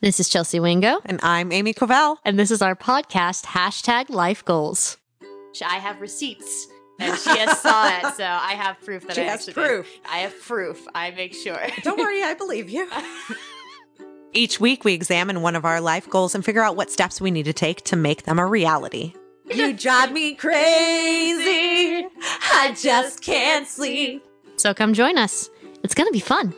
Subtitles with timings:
[0.00, 2.18] This is Chelsea Wingo, And I'm Amy Covell.
[2.24, 4.98] and this is our podcast, hashtag life goals.
[5.64, 6.66] I have receipts,
[7.00, 9.86] and she has saw it, so I have proof that She I has proof.
[9.90, 10.00] Did.
[10.10, 10.86] I have proof.
[10.94, 11.58] I make sure.
[11.82, 12.88] Don't worry, I believe you.
[14.34, 17.30] Each week, we examine one of our life goals and figure out what steps we
[17.30, 19.14] need to take to make them a reality.
[19.46, 22.06] You drive me crazy.
[22.52, 24.26] I just can't sleep.
[24.56, 25.48] so come join us.
[25.82, 26.54] It's going to be fun.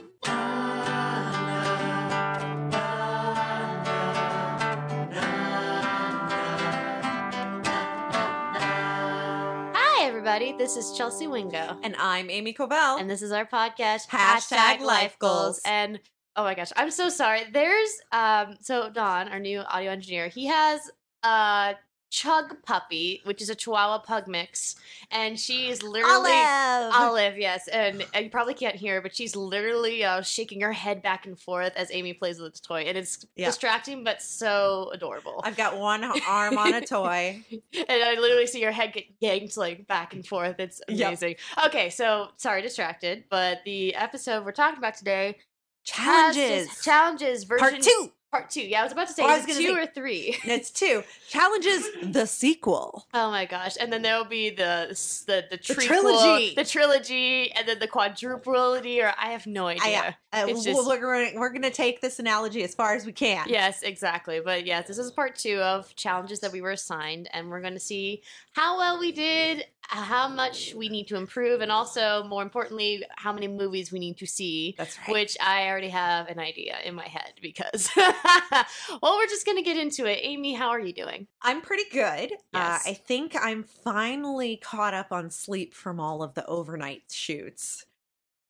[10.29, 10.59] Everybody.
[10.59, 11.79] This is Chelsea Wingo.
[11.83, 13.01] And I'm Amy Covell.
[13.01, 15.59] and this is our podcast Hashtag Life Goals.
[15.65, 15.99] and
[16.37, 20.45] oh my gosh i'm so sorry there's um so don our new audio engineer he
[20.45, 20.83] has
[21.23, 21.75] a
[22.11, 24.77] chug puppy which is a chihuahua pug mix
[25.11, 26.95] and she is literally Olive.
[26.95, 31.03] Olive, yes, and, and you probably can't hear, but she's literally uh, shaking her head
[31.03, 33.47] back and forth as Amy plays with the toy, and it's Yeah.
[33.47, 35.41] distracting but so adorable.
[35.45, 37.45] I've got one arm on a toy.
[37.51, 40.59] and I literally see your head get yanked like back and forth.
[40.61, 41.07] It's Yep.
[41.09, 41.35] amazing.
[41.67, 45.37] Okay, so sorry, distracted, but the episode we're talking about today
[45.85, 46.81] Challenges.
[46.83, 48.13] challenges version Part two.
[48.31, 48.61] Part two.
[48.61, 50.37] Yeah, I was about to say Oh, is was it two say- or three.
[50.45, 51.03] It's two.
[51.31, 53.07] Challenges, the sequel.
[53.15, 53.77] Oh my gosh!
[53.81, 54.89] And then there will be the
[55.27, 56.55] the the, trequel, trilogy.
[56.55, 60.15] the trilogy, and then the quadruplity, or I have no idea.
[60.33, 63.13] I, uh, It's just- we're going we're to take this analogy as far as we
[63.13, 63.47] can.
[63.49, 64.41] Yes, exactly.
[64.41, 67.75] But yes, this is part two of challenges that we were assigned, and we're going
[67.75, 72.43] to see how well we did, how much we need to improve, and also, more
[72.43, 74.75] importantly, how many movies we need to see.
[74.79, 75.13] That's right.
[75.13, 79.63] Which I already have an idea in my head because, well, we're just going to
[79.63, 80.19] get into it.
[80.23, 81.27] Amy, how are you doing?
[81.43, 82.33] I'm pretty good.
[82.55, 82.87] Uh, Yes.
[82.87, 87.85] I think I'm finally caught up on sleep from all of the overnight shoots.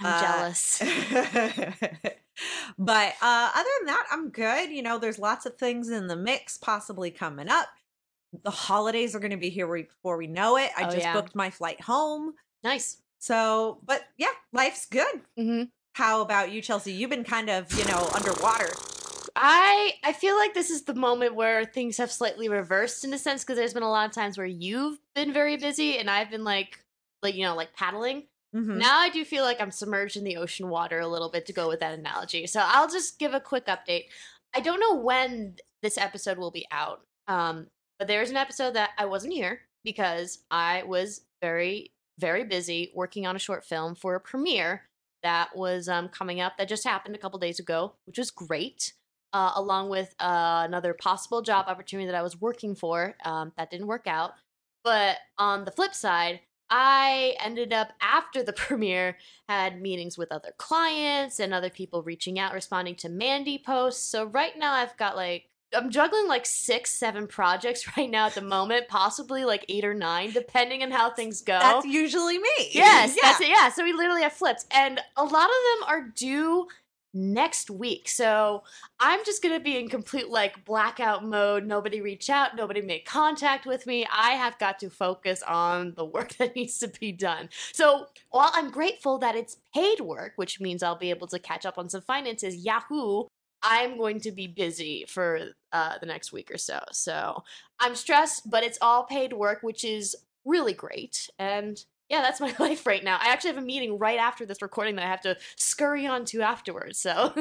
[0.00, 0.78] I'm Uh, jealous.
[2.78, 4.70] but uh, other than that, I'm good.
[4.70, 7.68] You know, there's lots of things in the mix possibly coming up.
[8.44, 10.70] The holidays are going to be here before we know it.
[10.76, 11.12] I Oh, just yeah.
[11.14, 12.34] booked my flight home.
[12.62, 12.98] Nice.
[13.18, 15.22] So, but yeah, life's good.
[15.36, 15.62] hmm
[15.94, 16.92] How about you, Chelsea?
[16.92, 18.68] You've been kind of, you know, underwater.
[19.36, 23.18] I I feel like this is the moment where things have slightly reversed in a
[23.18, 26.30] sense because there's been a lot of times where you've been very busy and I've
[26.30, 26.78] been like
[27.22, 28.26] like you know like paddling.
[28.54, 28.76] Mhm.
[28.78, 31.52] Now I do feel like I'm submerged in the ocean water a little bit to
[31.52, 32.46] go with that analogy.
[32.46, 34.04] So I'll just give a quick update.
[34.54, 37.00] I don't know when this episode will be out.
[37.28, 37.66] Um
[37.98, 43.26] but there's an episode that I wasn't here because I was very very busy working
[43.26, 44.82] on a short film for a premiere
[45.22, 48.92] that was um, coming up that just happened a couple days ago, which was great.
[49.34, 53.70] Uh, along with uh, another possible job opportunity that I was working for um, that
[53.70, 54.32] didn't work out.
[54.82, 60.54] But on the flip side, I ended up after the premiere had meetings with other
[60.56, 64.02] clients and other people reaching out, responding to Mandy posts.
[64.02, 68.34] So right now I've got like I'm juggling like six, seven projects right now at
[68.34, 71.58] the moment, possibly like eight or nine, depending on how things go.
[71.58, 72.70] That's usually me.
[72.72, 73.22] Yes, yeah.
[73.22, 73.48] that's it.
[73.48, 76.66] Yeah, so we literally have flips, and a lot of them are due
[77.14, 78.08] next week.
[78.08, 78.62] So
[79.00, 81.66] I'm just gonna be in complete like blackout mode.
[81.66, 82.56] Nobody reach out.
[82.56, 84.06] Nobody make contact with me.
[84.12, 87.48] I have got to focus on the work that needs to be done.
[87.72, 91.64] So while I'm grateful that it's paid work, which means I'll be able to catch
[91.66, 93.24] up on some finances, Yahoo.
[93.62, 95.40] I'm going to be busy for
[95.72, 96.80] uh, the next week or so.
[96.92, 97.42] So
[97.80, 101.28] I'm stressed, but it's all paid work, which is really great.
[101.38, 103.18] And yeah, that's my life right now.
[103.20, 106.24] I actually have a meeting right after this recording that I have to scurry on
[106.26, 106.98] to afterwards.
[106.98, 107.34] So,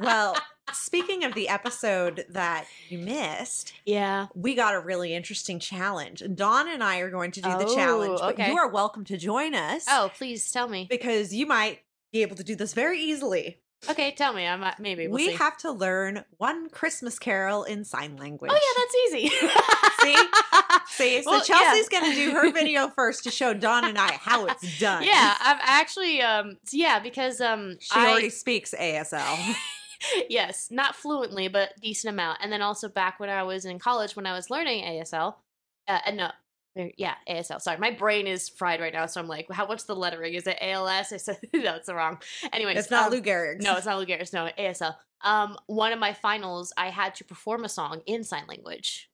[0.00, 0.36] well,
[0.72, 4.26] speaking of the episode that you missed, yeah.
[4.34, 6.22] we got a really interesting challenge.
[6.34, 8.50] Dawn and I are going to do the Oh, challenge, but okay.
[8.50, 9.86] you are welcome to join us.
[9.88, 10.86] Oh, please tell me.
[10.88, 11.80] because you might
[12.12, 13.58] be able to do this very easily.
[13.88, 14.46] Okay, tell me.
[14.46, 15.34] I might maybe we'll we see.
[15.34, 18.50] have to learn one Christmas carol in sign language.
[18.52, 19.28] Oh yeah, that's easy.
[20.00, 20.28] See?
[20.86, 21.58] See, so Well, yeah.
[21.58, 25.02] Chelsea's going to do her video first to show Dawn and I how it's done.
[25.02, 29.54] Yeah, I've actually um yeah because um She I, already speaks ASL.
[30.28, 32.38] yes, not fluently, but decent amount.
[32.42, 35.36] And then also back when I was in college, when I was learning ASL,
[35.88, 36.30] uh, and no,
[36.96, 37.60] yeah, ASL.
[37.60, 39.66] Sorry, my brain is fried right now, so I'm like, how?
[39.66, 40.34] What's the lettering?
[40.34, 41.12] Is it ALS?
[41.12, 42.18] I said no, it's wrong.
[42.52, 43.64] Anyway, it's not um, Lou Gehrig's.
[43.64, 44.32] No, it's not Lou Gehrig's.
[44.32, 44.94] No, ASL.
[45.22, 49.10] Um, one of my finals, I had to perform a song in sign language.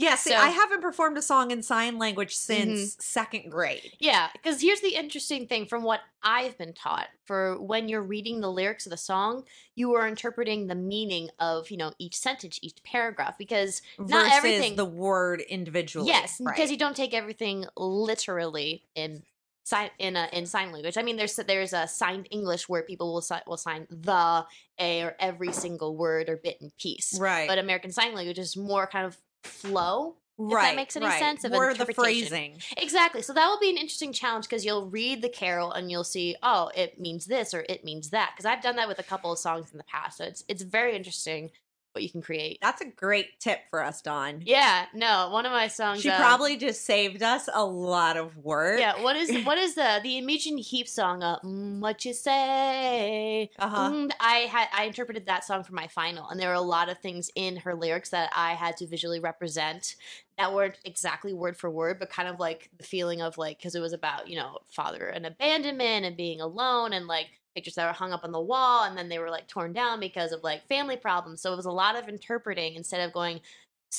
[0.00, 2.74] Yeah, see, So- I haven't performed a song in sign language Mm-hmm.
[2.76, 3.92] since second grade.
[3.98, 8.40] Yeah, because here's the interesting thing from what I've been taught for when you're reading
[8.40, 9.44] the lyrics of the song,
[9.74, 14.76] you are interpreting the meaning of, you know, each sentence, each paragraph, because not everything.
[14.76, 16.06] the word individually.
[16.08, 16.54] yes, right.
[16.54, 19.22] because you don't take everything literally in
[19.64, 20.96] sign in a, in sign language.
[20.98, 24.44] I mean, there's there's a signed English where people will si- will sign the
[24.78, 27.18] a or every single word or bit and piece.
[27.18, 27.46] Right.
[27.48, 30.16] But American Sign Language is more kind of flow.
[30.38, 30.64] right.
[30.64, 31.18] If that makes any right.
[31.18, 32.58] sense of of the phrasing.
[32.76, 33.22] Exactly.
[33.22, 36.36] So that will be an interesting challenge because you'll read the carol and you'll see,
[36.42, 38.32] oh, it means this or it means that.
[38.34, 40.18] Because I've done that with a couple of songs in the past.
[40.18, 41.50] So it's it's very interesting
[41.92, 42.58] what you can create.
[42.62, 44.42] That's a great tip for us, Dawn.
[44.44, 44.86] Yeah.
[44.94, 46.00] No, one of my songs.
[46.00, 48.78] She um, probably just saved us a lot of work.
[48.78, 49.02] Yeah.
[49.02, 51.22] What is what is the the Imogen Heap song?
[51.22, 53.50] Uh, mm, what you say?
[53.58, 53.90] Uh-huh.
[53.90, 56.88] Mm, I had I interpreted that song for my final, and there were a lot
[56.88, 59.96] of things in her lyrics that I had to visually represent
[60.40, 63.74] that weren't exactly word for word, but kind of like the feeling of like because
[63.74, 67.86] it was about you know father and abandonment and being alone and like pictures that
[67.86, 70.42] were hung up on the wall and then they were like torn down because of
[70.42, 71.42] like family problems.
[71.42, 73.40] So it was a lot of interpreting instead of going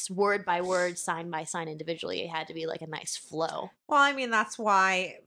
[0.09, 2.21] word by word, sign by sign individually.
[2.21, 3.71] It had to be like a nice flow.
[3.87, 5.17] Well, I mean, that's why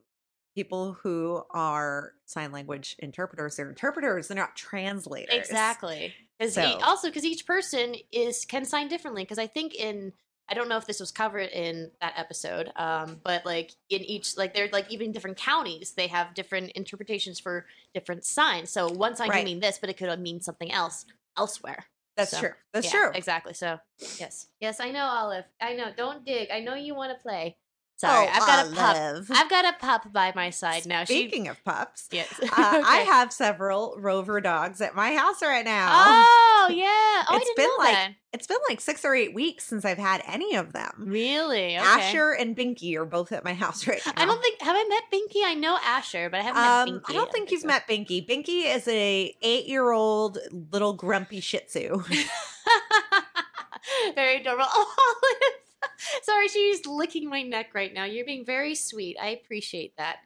[0.54, 5.34] people who are sign language interpreters, they're interpreters, they're not translators.
[5.34, 6.14] Exactly.
[6.38, 9.22] Because So- also because each person is can sign differently.
[9.24, 10.12] Because I think in
[10.48, 14.36] I don't know if this was covered in that episode, um, but like in each
[14.36, 18.70] like they're like even different counties, they have different interpretations for different signs.
[18.70, 19.36] So one sign Right.
[19.38, 21.06] can mean this, but it could mean something else
[21.36, 21.86] elsewhere.
[22.16, 22.52] That's So, true.
[22.72, 23.10] That's Yeah, true.
[23.14, 23.54] Exactly.
[23.54, 23.78] So
[24.20, 25.44] yes, yes, I know, Olive.
[25.60, 25.90] I know.
[25.96, 26.50] Don't dig.
[26.50, 27.56] I know you want to play.
[27.96, 29.24] Sorry, Oh, I've got a pup.
[29.30, 31.04] I've got a pup by my side now.
[31.04, 32.26] Speaking of pups, yes.
[32.42, 35.88] uh, I have several Rover dogs at my house right now.
[35.92, 36.86] Oh yeah.
[36.86, 38.10] Oh, I It's didn't been know like- that.
[38.32, 40.90] It's been like six or eight weeks since I've had any of them.
[40.98, 41.76] Really?
[41.76, 41.86] Okay.
[41.86, 44.12] Asher and Binky are both at my house right now.
[44.16, 45.44] I don't think have I met Binky?
[45.44, 47.10] I know Asher, but I haven't Um, met Binky.
[47.10, 48.28] I don't think you've met Binky.
[48.28, 50.38] Binky is a eight-year-old
[50.72, 52.02] little grumpy Shih Tzu.
[54.16, 54.64] very adorable.
[54.68, 55.60] Oh, Olive.
[56.22, 58.04] Sorry, she's licking my neck right now.
[58.04, 59.16] You're being very sweet.
[59.20, 60.18] I appreciate that.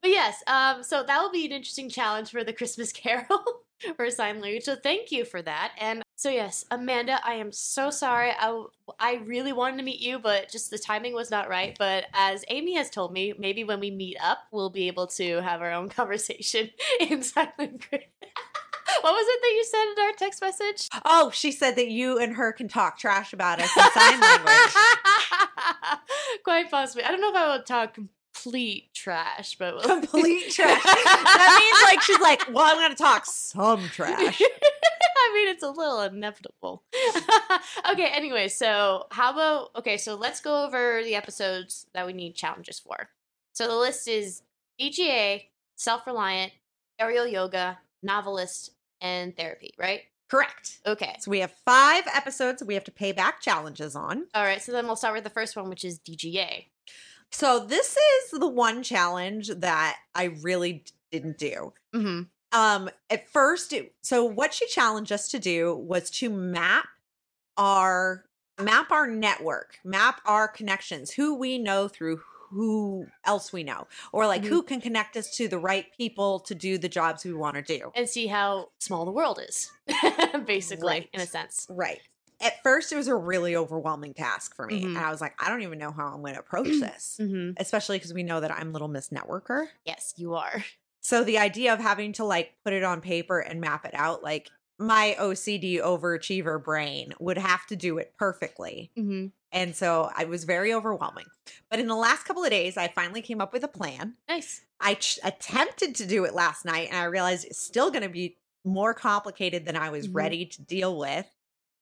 [0.00, 3.42] But yes, um, so that will be an interesting challenge for the Christmas Carol
[3.96, 4.64] for sign language.
[4.64, 5.72] So thank you for that.
[5.78, 8.30] And so yes, Amanda, I am so sorry.
[8.30, 8.64] I
[9.00, 11.76] I really wanted to meet you, but just the timing was not right.
[11.78, 15.42] But as Amy has told me, maybe when we meet up, we'll be able to
[15.42, 16.70] have our own conversation
[17.00, 18.11] in sign language.
[19.00, 20.88] What was it that you said in our text message?
[21.04, 24.74] Oh, she said that you and her can talk trash about us in sign language.
[26.44, 27.04] Quite possibly.
[27.04, 30.82] I don't know if I will talk complete trash, but we'll Complete trash.
[30.82, 34.42] That means like she's like, well, I'm gonna talk some trash.
[35.22, 36.82] I mean, it's a little inevitable.
[37.92, 42.34] okay, anyway, so how about okay, so let's go over the episodes that we need
[42.34, 43.08] challenges for.
[43.52, 44.42] So the list is
[44.80, 45.44] DGA,
[45.76, 46.52] self-reliant,
[46.98, 48.70] aerial yoga, novelist,
[49.02, 50.02] and therapy, right?
[50.30, 50.78] Correct.
[50.86, 51.16] Okay.
[51.20, 54.26] So we have five episodes we have to pay back challenges on.
[54.34, 56.64] All right, so then we'll start with the first one, which is DGA.
[57.30, 61.74] So this is the one challenge that I really didn't do.
[61.94, 62.22] Mm-hmm.
[62.58, 66.88] Um, at first, it, so what she challenged us to do was to map
[67.58, 68.24] our
[68.60, 72.20] map our network, map our connections, who we know through
[72.52, 74.46] who else we know, or like Mhm.
[74.48, 77.62] who can connect us to the right people to do the jobs we want to
[77.62, 77.90] do.
[77.94, 79.70] And see how small the world is,
[80.46, 81.10] basically, Right.
[81.12, 81.66] in a sense.
[81.70, 82.00] Right.
[82.40, 84.82] At first, it was a really overwhelming task for me.
[84.82, 84.96] Mhm.
[84.96, 87.52] And I was like, I don't even know how I'm going to approach this, Mm-hmm.
[87.56, 89.68] especially because we know that I'm Little Miss Networker.
[89.84, 90.64] Yes, you are.
[91.00, 94.22] So the idea of having to like put it on paper and map it out,
[94.22, 98.90] like my OCD overachiever brain would have to do it perfectly.
[98.98, 99.26] Mm-hmm.
[99.52, 101.26] And so I was very overwhelming.
[101.70, 104.14] But in the last couple of days, I finally came up with a plan.
[104.28, 104.62] Nice.
[104.80, 108.08] I ch- attempted to do it last night and I realized it's still going to
[108.08, 110.14] be more complicated than I was Mhm.
[110.14, 111.26] ready to deal with.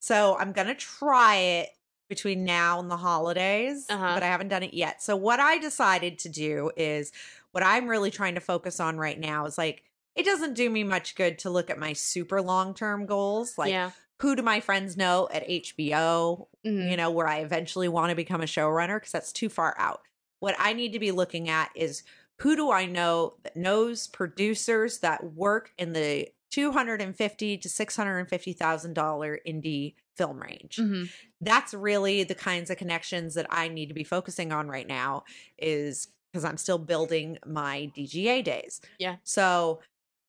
[0.00, 1.68] So I'm going to try it
[2.08, 4.14] between now and the holidays, Uh-huh.
[4.14, 5.00] but I haven't done it yet.
[5.02, 7.12] So what I decided to do is
[7.52, 9.84] what I'm really trying to focus on right now is like
[10.16, 13.90] it doesn't do me much good to look at my super long-term goals like yeah.
[14.20, 16.90] who do my friends know at HBO, Mhm.
[16.90, 20.02] you know, where I eventually want to become a showrunner because that's too far out.
[20.40, 22.02] What I need to be looking at is
[22.40, 27.56] who do I know that knows producers that work in the two hundred and fifty
[27.58, 30.76] to six hundred and fifty thousand dollar indie film range.
[30.76, 31.08] Mhm.
[31.40, 35.24] That's really the kinds of connections that I need to be focusing on right now.
[35.58, 38.80] Is because I'm still building my DGA days.
[38.98, 39.16] Yeah.
[39.24, 39.80] So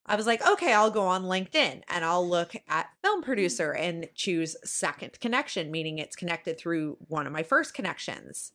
[0.06, 3.26] I was like, okay, I'll go on LinkedIn and I'll look at film mm.
[3.26, 8.54] producer and choose second connection, meaning it's connected through one of my first connections.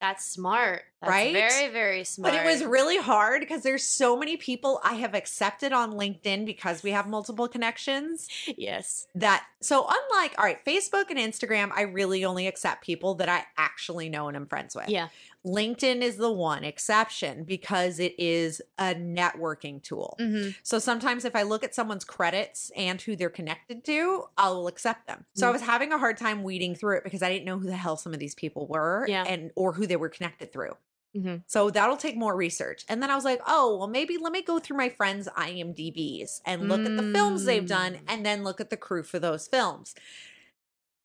[0.00, 0.82] That's smart.
[1.00, 1.32] That's Right?
[1.32, 2.32] Very, very smart.
[2.32, 6.46] But it was really hard because there's so many people I have accepted on LinkedIn
[6.46, 9.08] because we have multiple connections yes.
[9.16, 13.44] that so unlike all right, Facebook and Instagram, I really only accept people that I
[13.56, 14.88] actually know and am friends with.
[14.88, 15.08] Yeah.
[15.46, 20.16] LinkedIn is the one exception because it is a networking tool.
[20.20, 20.50] Mm-hmm.
[20.62, 24.66] So sometimes if I look at someone's credits and who they're connected to, I will
[24.66, 25.24] accept them.
[25.34, 25.52] So I Mm.
[25.54, 27.96] was having a hard time weeding through it because I didn't know who the hell
[27.96, 29.24] some of these people were Yeah.
[29.24, 30.76] and or who they were connected through.
[31.16, 31.42] Mhm.
[31.46, 32.84] So that'll take more research.
[32.88, 36.42] And then I was like, oh, well, maybe let me go through my friends' IMDBs
[36.44, 38.00] and look at the films they've done Mm.
[38.08, 39.94] and then look at the crew for those films.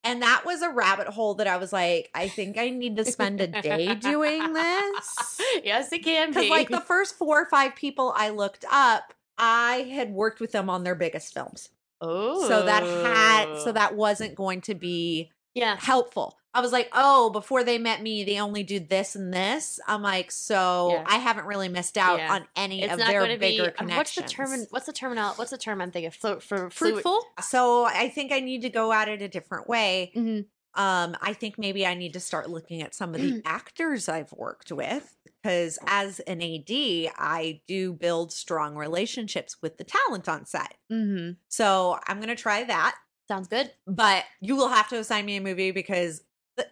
[0.03, 3.05] And that was a rabbit hole that I was like, I think I need to
[3.05, 5.41] spend a day doing this.
[5.63, 9.89] yes, it can Because like the first four or five people I looked up, I
[9.93, 11.69] had worked with them on their biggest films.
[12.01, 13.74] oh, So that had so oh.
[13.74, 16.38] that wasn't going to be yeah, helpful.
[16.55, 19.79] I was like, oh, before they met me, they only do this and this.
[19.88, 21.03] I'm like, so Yeah.
[21.07, 22.31] I haven't really missed out Yeah.
[22.31, 23.57] on any it's of not their going to be.
[23.57, 24.31] bigger um, What's the connections.
[24.62, 24.67] term?
[24.69, 25.29] What's the terminal?
[25.33, 26.12] What's the term I'm thinking?
[26.12, 27.24] Flu- for Fruitful.
[27.41, 30.12] So I think I need to go at it a different way.
[30.15, 30.45] Mhm.
[30.75, 34.31] Um, I think maybe I need to start looking at some of the actors I've
[34.31, 36.69] worked with because as an AD,
[37.17, 40.75] I do build strong relationships with the talent on set.
[40.91, 41.38] Mhm.
[41.48, 42.95] So I'm gonna try that.
[43.27, 43.72] Sounds good.
[43.88, 46.22] But you will have to assign me a movie because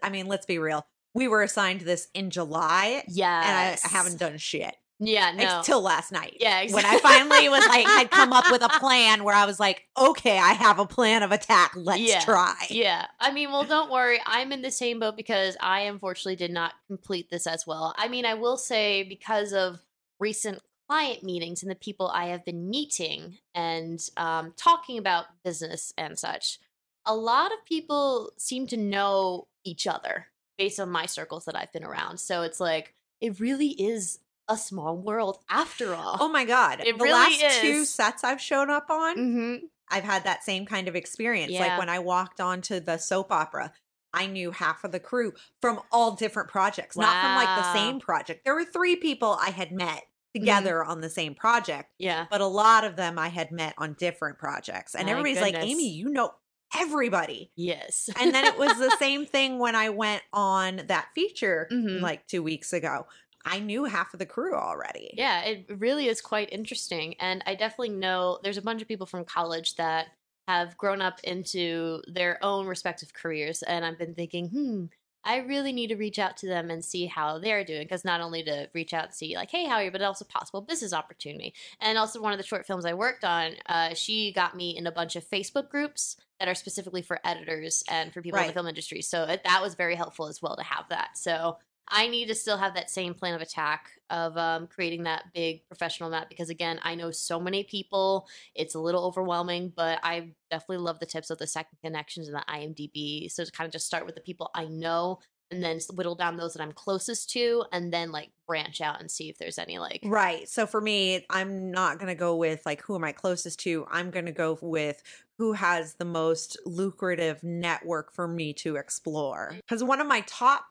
[0.04, 0.86] I mean, let's be real.
[1.14, 5.58] We were assigned this in July Yeah, and I, haven't done shit Yeah, no.
[5.58, 6.38] until last night.
[6.40, 9.60] yeah, When I finally was like, had come up with a plan where I was
[9.60, 11.74] like, okay, I have a plan of attack.
[11.76, 12.20] Let's Yeah.
[12.22, 12.56] try.
[12.70, 13.08] Yeah.
[13.20, 14.20] I mean, well, don't worry.
[14.26, 17.94] I'm in the same boat because I unfortunately did not complete this as well.
[17.98, 19.80] I mean, I will say because of
[20.20, 20.60] recent
[20.92, 26.20] client meetings and the people I have been meeting and um, talking about business and
[26.20, 26.60] such,
[27.06, 31.72] a lot of people seem to know each other based on my circles that I've
[31.72, 32.20] been around.
[32.20, 34.20] So it's like, it really is
[34.50, 36.18] a small world after all.
[36.20, 36.82] Oh my God.
[36.82, 39.56] It the really last two sets I've shown up on, hmm
[39.90, 41.54] I've had that same kind of experience.
[41.54, 41.62] Yeah.
[41.62, 43.72] Like when I walked onto the soap opera,
[44.14, 48.02] I knew half of the crew from all different projects, not from like the same
[48.02, 48.44] project.
[48.44, 50.04] There were three people I had met
[50.36, 50.46] Mm-hmm.
[50.46, 52.26] together on the same project, Yeah.
[52.32, 54.96] but a lot of them I had met on different projects.
[54.96, 55.56] And My everybody's like.
[55.56, 56.32] Amy, you know
[56.80, 57.52] everybody.
[57.58, 58.10] Yes.
[58.20, 62.00] And then it was the same thing when I went on that feature Mhm.
[62.02, 63.08] like two weeks ago.
[63.44, 65.14] I knew half of the crew already.
[65.18, 67.16] Yeah, it really is quite interesting.
[67.20, 70.08] And I definitely know there's a bunch of people from college that
[70.48, 73.64] have grown up into their own respective careers.
[73.64, 74.86] And I've been thinking, hmm,
[75.24, 77.84] I really need to reach out to them and see how they're doing.
[77.84, 80.26] Because not only to reach out and see, like, hey, how are you, but also
[80.26, 81.54] possible business opportunity.
[81.80, 84.88] And also, one of the short films I worked on, uh, she got me in
[84.88, 88.54] a bunch of Facebook groups that are specifically for editors and for people in the
[88.54, 89.02] film industry.
[89.02, 91.18] So it, that was very helpful as well to have that.
[91.18, 91.58] So
[91.92, 95.68] I need to still have that same plan of attack of um, creating that big
[95.68, 98.28] professional map because again, I know so many people.
[98.56, 102.38] It's a little overwhelming, but I definitely love the tips of the second connections and
[102.38, 103.30] the IMDb.
[103.30, 105.20] So to kind of just start with the people I know
[105.52, 109.12] and then whittle down those that I'm closest to, and then like branch out and
[109.12, 110.48] see if there's any like Right.
[110.48, 113.86] So for me, I'm not going to go with like who am I closest to?
[113.92, 115.04] I'm going to go with
[115.38, 119.58] who has the most lucrative network for me to explore.
[119.68, 120.68] Cuz one of my top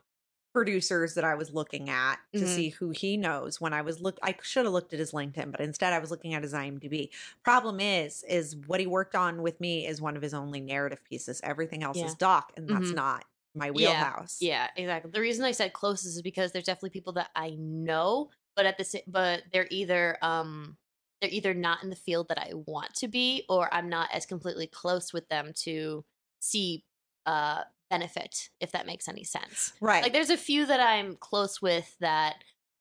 [0.52, 2.46] producers that I was looking at to Mhm.
[2.46, 5.50] see who he knows when I was look I should have looked at his LinkedIn,
[5.52, 7.10] but instead I was looking at his IMDb.
[7.44, 11.04] Problem is is what he worked on with me is one of his only narrative
[11.04, 11.40] pieces.
[11.44, 12.04] Everything else Yeah.
[12.04, 12.94] is doc and that's Mhm.
[12.94, 14.40] not my Yeah, wheelhouse.
[14.40, 15.10] Yeah, exactly.
[15.12, 18.78] The reason I said closest is because there's definitely people that I know, but at
[18.78, 20.78] the same, but they're either um
[21.20, 24.26] they're either not in the field that I want to be, or I'm not as
[24.26, 26.04] completely close with them to
[26.40, 26.84] see
[27.26, 29.72] uh benefit, if that makes any sense.
[29.80, 30.02] Right.
[30.02, 32.36] Like there's a few that I'm close with that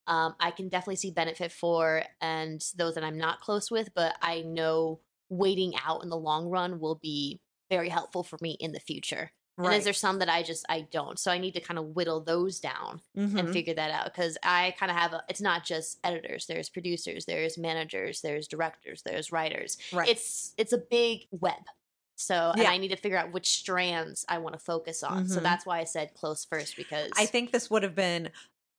[0.08, 4.16] um I can definitely see benefit for, and those that I'm not close with, but
[4.22, 8.72] I know waiting out in the long run will be very helpful for me in
[8.72, 9.32] the future.
[9.62, 11.20] And is there some that I just I don't?
[11.20, 13.52] So I need to kind of whittle those down and Mhm.
[13.52, 15.22] figure that out because I kind of have a.
[15.28, 16.46] It's not just editors.
[16.46, 17.26] There's producers.
[17.26, 18.22] There's managers.
[18.22, 19.02] There's directors.
[19.04, 19.78] There's writers.
[19.92, 20.08] right.
[20.08, 21.62] It's it's a big web.
[22.20, 22.70] So Yeah.
[22.70, 25.28] I need to figure out which strands I want to focus on.
[25.28, 25.44] So Mhm.
[25.44, 28.32] that's why I said close first because I think this would have been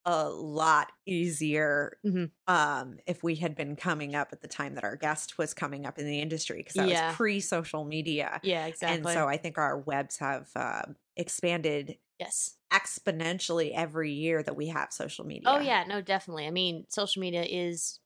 [0.03, 2.31] a lot easier Mhm.
[2.47, 5.85] um if we had been coming up at the time that our guest was coming
[5.85, 7.09] up in the industry because that Yeah.
[7.09, 8.95] was pre social media yeah exactly.
[8.95, 10.81] and so i think our webs have uh,
[11.15, 12.57] expanded yes.
[12.73, 16.47] exponentially every year that we have social media Oh yeah, no, definitely.
[16.47, 17.99] I mean, social media is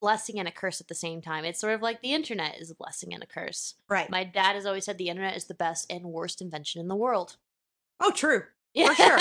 [0.00, 1.44] blessing and a curse at the same time.
[1.44, 3.74] It's sort of like the internet is a blessing and a curse.
[3.88, 6.88] right My dad has always said the internet is the best and worst invention in
[6.88, 7.36] the world.
[8.00, 8.88] oh true Yeah.
[8.88, 9.18] For sure.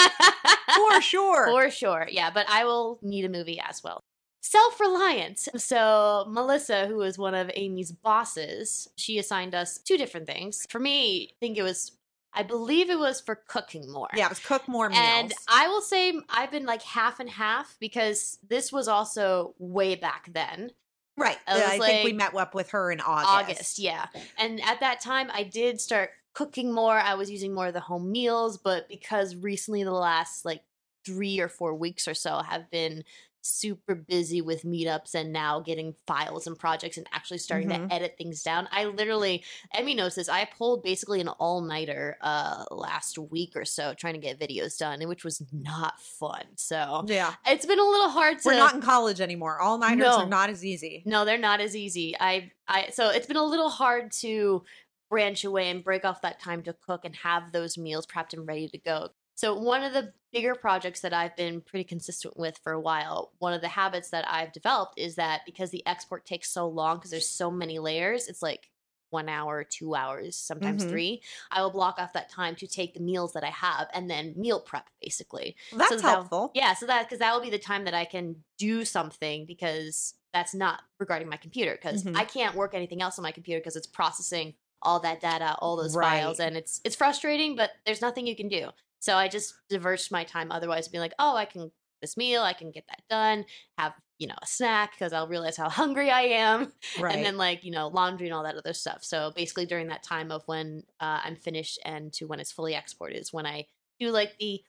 [0.75, 2.07] for sure For sure.
[2.09, 3.99] Yeah, but I will need a movie as well.
[4.41, 5.49] Self reliance.
[5.57, 10.65] So, Melissa, who was one of Amy's bosses, she assigned us two different things.
[10.69, 11.91] For me, I think it was
[12.33, 14.09] I believe it was for cooking more.
[14.15, 15.01] Yeah, it was cook more meals.
[15.01, 19.95] And I will say I've been like half and half because this was also way
[19.95, 20.71] back then.
[21.17, 21.37] right.
[21.47, 23.29] I I think we met up with her in August.
[23.29, 24.07] August, yeah.
[24.37, 26.97] And at that time, I did start cooking more.
[26.97, 30.61] I was using more of the home meals, but because recently, the last like
[31.05, 33.03] three or four weeks or so, have been
[33.41, 37.87] super busy with meetups and now getting files and projects and actually starting Mhm.
[37.87, 38.67] to edit things down.
[38.71, 39.43] I literally,
[39.75, 40.27] Amy knows this.
[40.29, 44.77] I pulled basically an all nighter uh last week or so trying to get videos
[44.77, 46.43] done, which was not fun.
[46.57, 47.33] So Yeah.
[47.47, 49.59] it's been a little hard to We're not in college anymore.
[49.59, 50.17] All nighters No.
[50.17, 51.03] are not as easy.
[51.05, 52.15] no, they're not as easy.
[52.19, 54.63] I I so it's been a little hard to
[55.09, 58.45] branch away and break off that time to cook and have those meals prepped and
[58.47, 59.09] ready to go.
[59.39, 63.31] So one of the bigger projects that I've been pretty consistent with for a while,
[63.39, 66.97] one of the habits that I've developed is that because the export takes so long
[66.97, 68.69] because there's so many layers, it's like
[69.11, 70.89] one hour, two hours, sometimes Mhm.
[70.89, 71.21] three.
[71.51, 74.33] I will block off that time to take the meals that I have and then
[74.35, 75.55] meal prep basically.
[75.71, 76.51] Well, that's So that- helpful.
[76.53, 80.15] Yeah, so that because that will be the time that I can do something because
[80.33, 82.17] that's not regarding my computer because Mhm.
[82.17, 85.77] I can't work anything else on my computer because it's processing all that data, all
[85.77, 86.19] those Right.
[86.23, 88.71] files, and it's it's frustrating, but there's nothing you can do.
[88.99, 92.53] So I just diverged my time otherwise, being like, oh, I can this meal, I
[92.53, 93.45] can get that done,
[93.77, 97.15] have you know a snack because I'll realize how hungry I am, Right.
[97.15, 99.03] and then like you know laundry and all that other stuff.
[99.03, 102.73] So basically, during that time of when uh, I'm finished and to when it's fully
[102.75, 103.65] exported is when I
[103.99, 104.61] do like the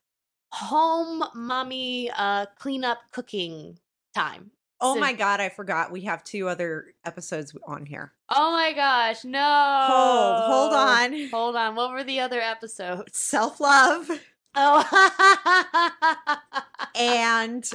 [0.53, 3.79] home mommy uh cleanup cooking
[4.15, 4.51] time.
[4.81, 5.91] Oh my god, I forgot.
[5.91, 8.13] We have two other episodes on here.
[8.29, 9.87] Oh my gosh, no.
[9.89, 11.29] Hold, hold on.
[11.31, 11.75] Hold on.
[11.75, 13.19] What were the other episodes?
[13.19, 14.11] Self love
[14.55, 14.85] Oh.
[16.97, 17.69] and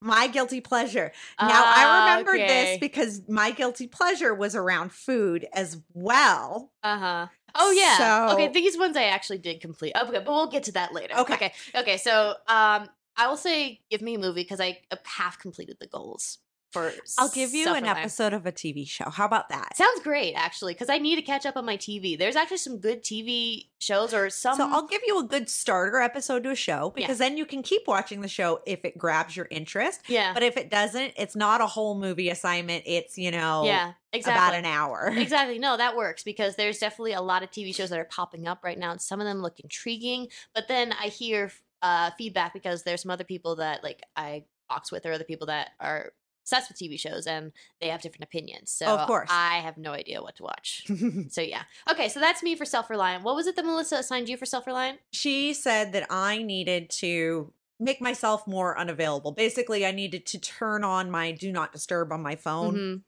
[0.00, 1.12] my guilty pleasure.
[1.40, 6.72] Now I remember remembered this because my guilty pleasure was around food as well.
[6.82, 7.26] Uh-huh.
[7.54, 8.30] Oh yeah.
[8.32, 9.92] okay, these ones I actually did complete.
[10.00, 11.14] Okay, but we'll get to that later.
[11.18, 11.34] Okay.
[11.34, 11.52] Okay.
[11.74, 15.76] Okay, so um I will say give me a movie because I uh, half completed
[15.80, 16.38] the goals
[16.72, 19.10] for I'll give you an episode of a TV show.
[19.10, 19.76] How about that?
[19.76, 22.18] Sounds great, actually, because I need to catch up on my TV.
[22.18, 24.56] There's actually some good TV shows or some.
[24.56, 27.62] So I'll give you a good starter episode to a show because then you can
[27.62, 30.00] keep watching the show if it grabs your interest.
[30.08, 32.84] yeah, But if it doesn't, it's not a whole movie assignment.
[32.86, 34.40] It's, you know, yeah, exactly.
[34.40, 35.12] about an hour.
[35.16, 35.58] exactly.
[35.58, 38.64] No, that works because there's definitely a lot of TV shows that are popping up
[38.64, 40.28] right now, and some of them look intriguing.
[40.54, 44.90] But then I hear uh, feedback because there's some other people that like I box
[44.92, 46.12] with, or other people that are
[46.44, 48.70] obsessed with TV shows, and they have different opinions.
[48.72, 49.28] So Of course.
[49.30, 50.84] I have no idea what to watch.
[51.30, 52.08] so yeah, okay.
[52.08, 53.22] So that's me for self reliant.
[53.24, 55.00] What was it that Melissa assigned you for self reliant?
[55.12, 59.32] she said that I needed to make myself more unavailable.
[59.32, 62.98] Basically, I needed to turn on my do not disturb on my phone Mm-hmm.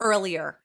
[0.00, 0.58] earlier.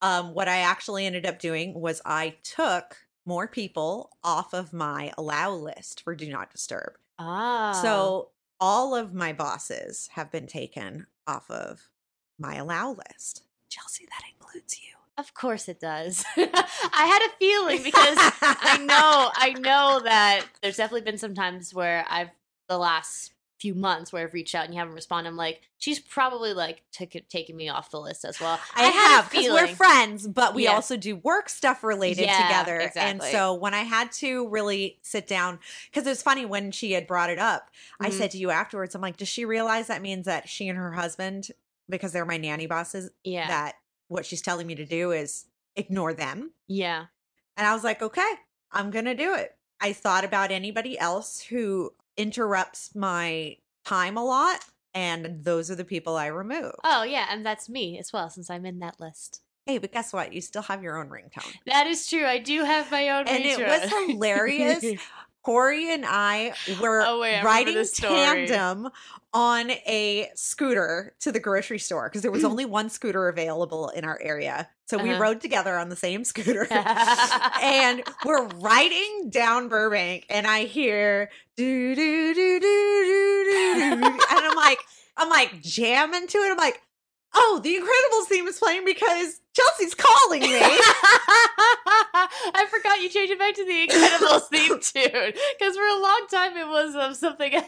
[0.00, 2.96] Um, what I actually ended up doing was I took
[3.28, 6.94] more people off of my allow list for do not disturb.
[7.18, 11.90] Ah, So all of my bosses have been taken off of
[12.38, 13.42] my allow list.
[13.68, 14.94] Chelsea, that includes you.
[15.18, 16.24] Of course it does.
[16.36, 21.74] I had a feeling because I know I know that there's definitely been some times
[21.74, 22.30] where I've
[22.68, 25.28] the last few months where I've reached out and you haven't responded.
[25.30, 28.60] I'm like, she's probably like it, taken me off the list as well.
[28.74, 30.76] I, a have because we're friends, but we Yeah.
[30.76, 32.92] also do work stuff related Yeah, together.
[32.96, 35.58] And so when I had to really sit down,
[35.90, 38.12] because it was funny when she had brought it up, I Mhm.
[38.18, 40.92] said to you afterwards, I'm like, does she realize that means that she and her
[40.92, 41.50] husband,
[41.88, 43.74] because they're my nanny bosses, Yeah, that
[44.08, 46.52] what she's telling me to do is ignore them?
[46.68, 47.06] yeah,
[47.56, 48.30] And I was like, okay,
[48.72, 49.56] I'm going to do it.
[49.80, 54.60] I thought about anybody else who interrupts my time a lot.
[54.94, 56.72] And those are the people I remove.
[56.84, 59.42] oh yeah, and that's me as well since I'm in that list.
[59.66, 60.32] Hey, but guess what?
[60.32, 61.54] You still have your own ringtone.
[61.66, 62.24] That is true.
[62.24, 63.28] I do have my own.
[63.28, 63.68] and it ringtone.
[63.68, 64.84] was hilarious.
[65.48, 68.90] Corey and I were Oh, wait, I riding tandem
[69.32, 74.04] on a scooter to the grocery store because there was only one scooter available in
[74.04, 74.68] our area.
[74.90, 75.22] So we Uh-huh.
[75.22, 76.66] rode together on the same scooter.
[77.62, 84.20] and we're riding down Burbank, and I hear do do do do do do, do,
[84.30, 84.80] and I'm like,
[85.16, 86.50] I'm like jamming to it.
[86.50, 86.82] I'm like,
[87.34, 90.48] oh, the Incredibles theme is playing because Chelsea's calling me.
[90.54, 96.26] I forgot you changed it back to the Incredibles theme tune because for a long
[96.30, 97.66] time it was um, something else.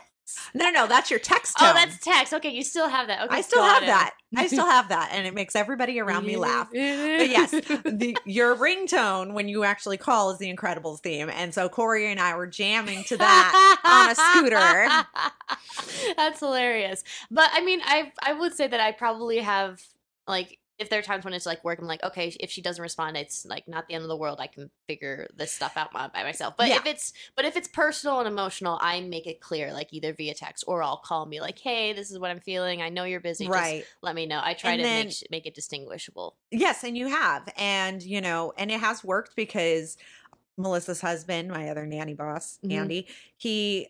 [0.55, 1.70] no, no, no, that's your text tone.
[1.70, 2.33] Oh, that's text.
[2.35, 3.24] Okay, you still have that.
[3.24, 3.87] Okay, I still have it.
[3.87, 4.14] that.
[4.37, 6.68] I still have that, and it makes everybody around me laugh.
[6.70, 11.68] But yes, the, your ringtone when you actually call is the Incredibles theme, and so
[11.68, 14.87] Corey and I were jamming to that on a scooter.
[16.16, 17.03] That's hilarious.
[17.33, 19.83] But I mean, I I would say that I probably have
[20.29, 22.80] like if there are times when it's like work, I'm like, okay, if she doesn't
[22.82, 24.38] respond, it's like not the end of the world.
[24.40, 26.54] I can figure this stuff out by, by myself.
[26.56, 26.76] But Yeah.
[26.76, 30.32] if it's but if it's personal and emotional, I make it clear, like either via
[30.34, 32.80] text or I'll call me, like, hey, this is what I'm feeling.
[32.80, 33.44] I know you're busy.
[33.44, 33.84] Just right.
[34.02, 34.40] let me know.
[34.42, 36.36] I try And to then- make make it distinguishable.
[36.50, 37.46] Yes, and you have.
[37.58, 39.98] And, you know, and it has worked because
[40.56, 42.72] Melissa's husband, my other nanny boss, Mhm.
[42.72, 43.88] Andy, he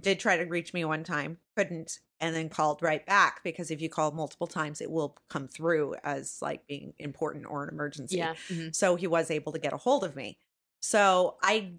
[0.00, 3.80] did try to reach me one time, couldn't, and then called right back because if
[3.80, 8.16] you call multiple times, it will come through as like being important or an emergency.
[8.16, 8.34] Yeah.
[8.48, 8.74] mhm.
[8.74, 10.38] So he was able to get a hold of me.
[10.80, 11.74] So I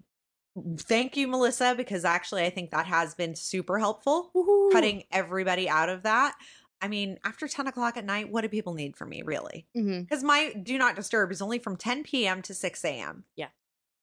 [0.78, 4.30] thank you, Melissa, because actually I think that has been super helpful
[4.72, 6.36] cutting everybody out of that.
[6.80, 9.66] I mean, after 10 o'clock at night, what do people need from me, really?
[9.76, 10.02] Mhm.
[10.08, 12.42] Because my do not disturb is only from 10 p.m.
[12.42, 13.24] to 6 a.m.
[13.36, 13.48] Yeah.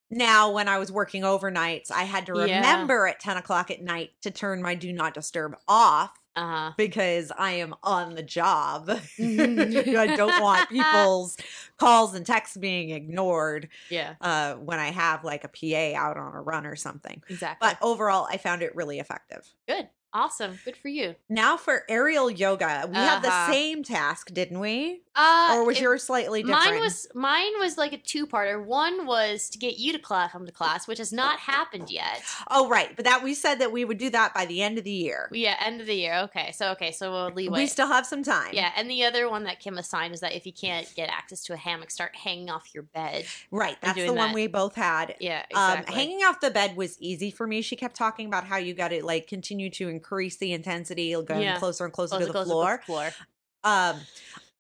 [0.10, 2.58] Now, when I was working overnights, I had to Yeah.
[2.58, 6.74] remember at 10 o'clock at night to turn my do not disturb off Uh-huh.
[6.78, 8.90] because I am on the job.
[9.20, 11.38] I don't want people's
[11.78, 14.16] calls and texts being ignored Yeah.
[14.22, 17.24] uh, when I have like a PA out on a run or something.
[17.30, 17.68] Exactly.
[17.68, 19.48] But overall, I found it really effective.
[19.68, 19.90] Good.
[20.14, 20.60] Awesome.
[20.64, 21.16] Good for you.
[21.28, 23.52] Now for aerial yoga, we have the Uh-huh.
[23.52, 25.02] same task, didn't we?
[25.16, 26.66] Uh, Or was it- yours slightly different?
[26.72, 28.64] Mine was mine was like a two parter.
[28.64, 32.24] One was to get you to class come to class, which has not happened yet.
[32.50, 32.96] Oh, right.
[32.96, 35.30] But that we said that we would do that by the end of the year.
[35.32, 36.16] Yeah, end of the year.
[36.26, 37.60] Okay, so okay, so we'll leeway.
[37.62, 38.52] We still have some time.
[38.54, 41.44] yeah, and the other one that Kim assigned is that if you can't get access
[41.44, 43.26] to a hammock, start hanging off your bed.
[43.52, 43.78] Right.
[43.82, 44.34] That's the one that.
[44.36, 45.16] we both had.
[45.20, 45.96] Yeah, Um, exactly.
[45.96, 47.62] hanging off the bed was easy for me.
[47.62, 51.42] She kept talking about how you got to like continue to increase the intensity, going
[51.42, 51.58] Yeah.
[51.60, 52.82] closer and closer, Closer, to the closer floor.
[52.86, 53.06] floor.
[53.64, 54.02] Um,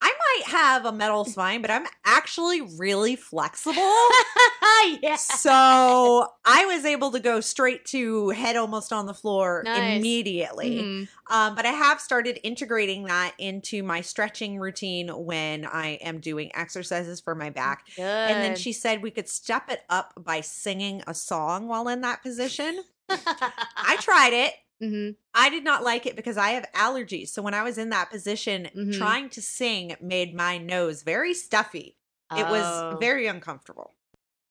[0.01, 3.81] I might have a metal spine, but I'm actually really flexible.
[5.01, 5.15] yeah.
[5.15, 9.97] so I was able to go straight to head almost on the floor Nice.
[9.99, 10.77] immediately.
[10.81, 11.07] Mhm.
[11.29, 16.51] Um, but I have started integrating that into my stretching routine when I am doing
[16.55, 17.85] exercises for my back.
[17.95, 18.01] Good.
[18.03, 22.01] And then she said we could step it up by singing a song while in
[22.01, 22.83] that position.
[23.09, 24.53] I tried it.
[24.81, 25.15] Mhm.
[25.33, 27.29] I did not like it because I have allergies.
[27.29, 28.97] So when I was in that position, Mhm.
[28.97, 31.97] trying to sing made my nose very stuffy.
[32.35, 32.97] It was Oh.
[32.99, 33.93] very uncomfortable.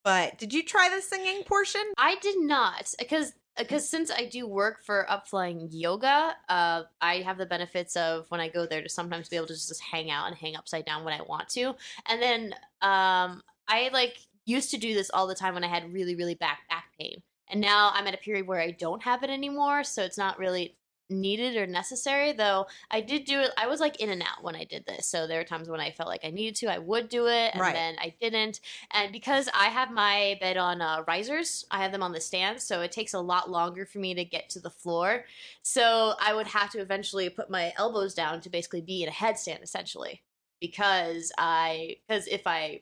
[0.03, 1.81] But did you try the singing portion?
[1.97, 7.37] I did not because because since I do work for Upflying Yoga, uh, I have
[7.37, 10.25] the benefits of when I go there to sometimes be able to just hang out
[10.25, 11.75] and hang upside down when I want to,
[12.07, 15.93] and then um, I like used to do this all the time when I had
[15.93, 19.23] really really back back pain, and now I'm at a period where I don't have
[19.23, 20.77] it anymore, so it's not really
[21.09, 24.55] needed or necessary though i did do it i was like in and out when
[24.55, 26.79] i did this so there were times when i felt like i needed to i
[26.79, 27.75] would do it and Right.
[27.75, 28.59] then i didn't
[28.91, 32.61] and because I have my bed on uh, risers, I have them on the stand,
[32.61, 35.25] so it takes a lot longer for me to get to the floor.
[35.61, 39.11] So I would have to eventually put my elbows down to basically be in a
[39.11, 40.23] headstand, essentially,
[40.59, 42.81] because I because if I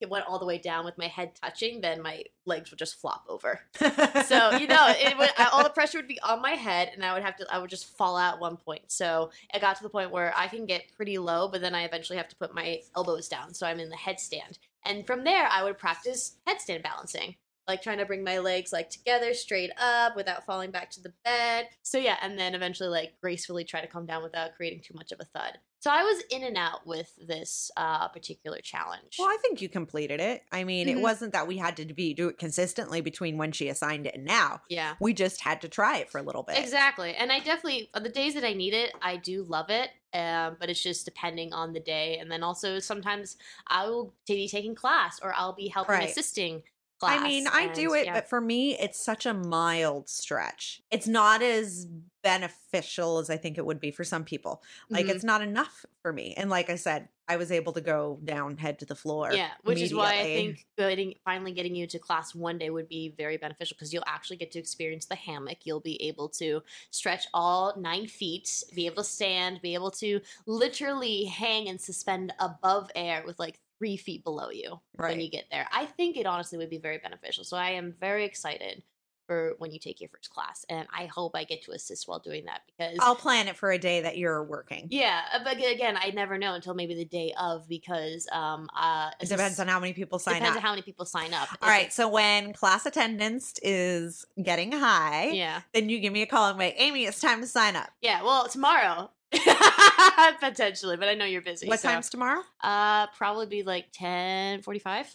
[0.00, 3.00] it went all the way down with my head touching, then my legs would just
[3.00, 3.60] flop over.
[3.78, 7.14] So you know, it would all the pressure would be on my head, and I
[7.14, 8.82] would have to I would just fall out at one point.
[8.88, 11.84] So it got to the point where I can get pretty low, but then I
[11.84, 14.58] eventually have to put my elbows down, so I'm in the headstand.
[14.84, 17.36] And from there, I would practice headstand balancing,
[17.68, 21.12] like trying to bring my legs like together, straight up, without falling back to the
[21.24, 21.68] bed.
[21.82, 25.12] So yeah, and then eventually like gracefully try to come down without creating too much
[25.12, 25.58] of a thud.
[25.80, 29.14] So I was in and out with this uh, particular challenge.
[29.16, 30.42] Well, I think you completed it.
[30.50, 31.02] I mean, it Mhm.
[31.02, 34.24] wasn't that we had to be do it consistently between when she assigned it and
[34.24, 34.60] now.
[34.68, 34.96] yeah.
[34.98, 36.58] We just had to try it for a little bit.
[36.58, 37.14] Exactly.
[37.14, 39.90] And I definitely, on the days that I need it, I do love it.
[40.12, 42.18] Um, but it's just depending on the day.
[42.18, 43.36] And then also sometimes
[43.68, 46.08] I will be taking class or I'll be helping Right.
[46.08, 46.64] assisting.
[47.02, 48.14] I mean, I do it, yeah.
[48.14, 50.82] but for me, it's such a mild stretch.
[50.90, 51.86] It's not as
[52.22, 54.62] beneficial as I think it would be for some people.
[54.90, 55.10] Like, Mhm.
[55.10, 56.34] it's not enough for me.
[56.36, 59.32] And like I said, I was able to go down head to the floor.
[59.32, 62.88] yeah, which is why I think getting finally getting you to class one day would
[62.88, 65.58] be very beneficial because you'll actually get to experience the hammock.
[65.64, 70.20] You'll be able to stretch all nine feet, be able to stand, be able to
[70.46, 75.44] literally hang and suspend above air with like three feet below you when you get
[75.50, 75.66] there.
[75.72, 77.44] I think it honestly would be very beneficial.
[77.44, 78.82] So I am very excited
[79.26, 82.18] for when you take your first class, and I hope I get to assist while
[82.18, 84.86] doing that because I'll plan it for a day that you're working.
[84.88, 89.10] yeah, uh, but again, I never know until maybe the day of because um uh
[89.20, 90.54] It depends on how many people sign depends up.
[90.54, 91.48] Depends on how many people sign up.
[91.60, 91.92] All right.
[91.92, 95.60] So when class attendance is getting high, Yeah.
[95.74, 97.90] then you give me a call and like, Amy, it's time to sign up.
[98.00, 98.22] Yeah.
[98.22, 99.10] Well, tomorrow.
[100.40, 101.68] Potentially, but I know you're busy.
[101.68, 102.42] What so, time's tomorrow?
[102.62, 105.14] Uh, probably be like ten forty-five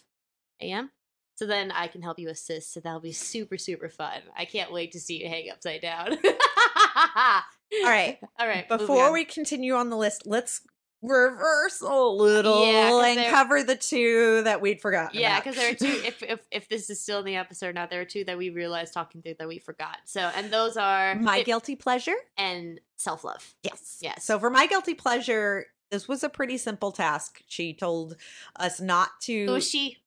[0.62, 0.90] a.m.
[1.36, 2.72] So then I can help you assist.
[2.72, 4.20] So that'll be super, super fun.
[4.36, 6.12] I can't wait to see you hang upside down.
[6.16, 8.18] All right.
[8.38, 8.68] All right.
[8.68, 10.60] Before we continue on the list, let's
[11.08, 15.20] reverse a little Yeah, and cover the two that we'd forgotten.
[15.20, 15.86] Yeah, because there are two.
[16.04, 18.50] If, if if this is still in the episode now, there are two that we
[18.50, 19.98] realized talking through that we forgot.
[20.04, 22.16] So, and those are my Fit guilty pleasure.
[22.36, 23.54] and self love.
[23.62, 23.98] Yes.
[24.00, 24.24] Yes.
[24.24, 27.42] So for my guilty pleasure, this was a pretty simple task.
[27.46, 28.16] She told
[28.56, 29.46] us not to.
[29.46, 29.98] Who is she?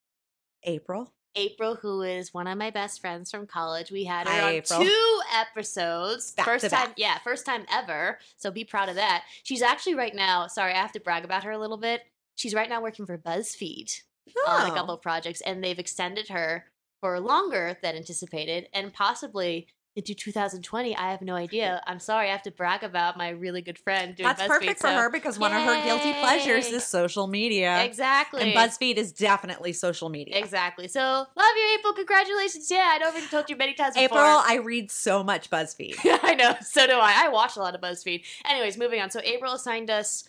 [0.64, 1.14] April.
[1.36, 3.92] April, who is one of my best friends from college.
[3.92, 4.80] We had her Hi, on April.
[4.82, 6.32] two episodes.
[6.32, 6.94] Back first time, back.
[6.98, 8.20] yeah, first time ever.
[8.38, 9.24] So be proud of that.
[9.44, 12.02] She's actually right now, sorry, I have to brag about her a little bit.
[12.36, 14.02] She's right now working for BuzzFeed
[14.48, 14.76] on a Oh.
[14.76, 16.66] couple of projects, and they've extended her
[17.02, 20.96] for longer than anticipated, and possibly into 2020.
[20.96, 21.82] I have no idea.
[21.88, 24.48] I'm sorry, I have to brag about my really good friend doing That's BuzzFeed.
[24.48, 27.84] perfect for so- her because one of her guilty pleasures is social media.
[27.84, 28.44] Exactly.
[28.44, 30.38] And BuzzFeed is definitely social media.
[30.38, 30.88] Exactly.
[30.88, 31.94] So love you, April.
[31.94, 32.70] Congratulations.
[32.70, 34.20] Yeah, I know I've told you many times before.
[34.20, 35.96] April, I read so much BuzzFeed.
[36.24, 36.56] I know.
[36.62, 37.26] So do I.
[37.26, 38.24] I watch a lot of BuzzFeed.
[38.46, 39.10] Anyways, moving on.
[39.10, 40.24] So April assigned us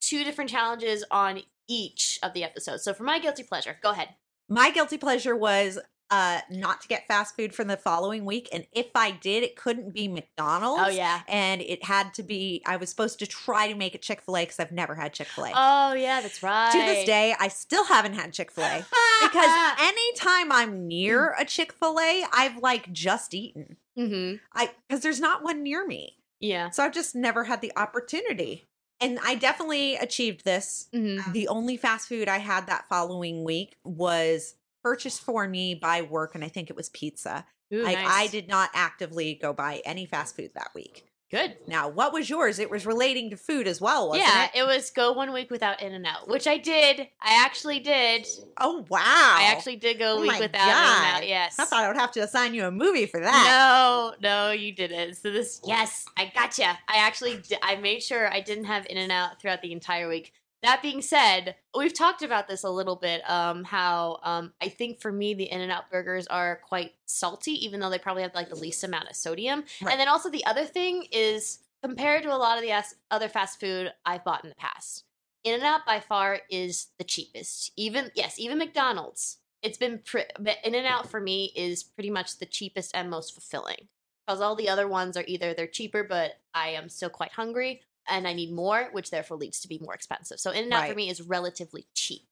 [0.00, 2.82] two different challenges on each of the episodes.
[2.82, 4.08] So for my guilty pleasure, go ahead.
[4.48, 5.78] My guilty pleasure was
[6.12, 8.48] uh not to get fast food for the following week.
[8.52, 10.82] And if I did, it couldn't be McDonald's.
[10.84, 11.22] Oh yeah.
[11.26, 14.36] And it had to be, I was supposed to try to make it Chick fil
[14.36, 15.52] A because I've never had Chick fil A.
[15.54, 16.70] Oh yeah, that's right.
[16.72, 18.78] to this day, I still haven't had Chick fil A.
[19.22, 23.76] because anytime I'm near a Chick fil A, I've like just eaten.
[23.98, 24.36] Mm-hmm.
[24.54, 26.18] I because there's not one near me.
[26.40, 26.70] Yeah.
[26.70, 28.64] So I've just never had the opportunity.
[29.00, 30.88] And I definitely achieved this.
[30.92, 36.02] hmm The only fast food I had that following week was purchased for me by
[36.02, 37.46] work, and I think it was pizza.
[37.72, 38.08] Ooh, like nice.
[38.10, 41.06] I did not actively go buy any fast food that week.
[41.32, 41.56] Good.
[41.66, 42.58] Now, what was yours?
[42.58, 44.50] It was relating to food as well, wasn't yeah, it?
[44.54, 47.08] it was go one week without In-N-Out, which I did.
[47.22, 48.26] I actually did.
[48.60, 48.98] Oh wow!
[49.00, 51.26] I actually did go a Oh week without In and Out.
[51.26, 51.58] Yes.
[51.58, 54.12] I thought I would have to assign you a movie for that.
[54.20, 55.14] No, no, you didn't.
[55.14, 56.78] So this, yes, I gotcha.
[56.86, 60.34] I actually, I made sure I didn't have In-N-Out throughout the entire week.
[60.62, 63.28] That being said, we've talked about this a little bit.
[63.28, 67.90] Um, how um, I think for me the In-N-Out burgers are quite salty, even though
[67.90, 69.64] they probably have like the least amount of sodium.
[69.82, 69.92] Right.
[69.92, 73.58] And then also the other thing is compared to a lot of the other fast
[73.58, 75.04] food I've bought in the past,
[75.42, 77.72] In-N-Out by far is the cheapest.
[77.76, 79.38] Even yes, even McDonald's.
[79.62, 80.24] It's been pre-
[80.64, 83.88] In-N-Out for me is pretty much the cheapest and most fulfilling
[84.26, 87.82] because all the other ones are either they're cheaper, but I am still quite hungry
[88.08, 90.40] and I need more, which therefore leads to be more expensive.
[90.40, 92.22] So In-N-Out for me is relatively cheap.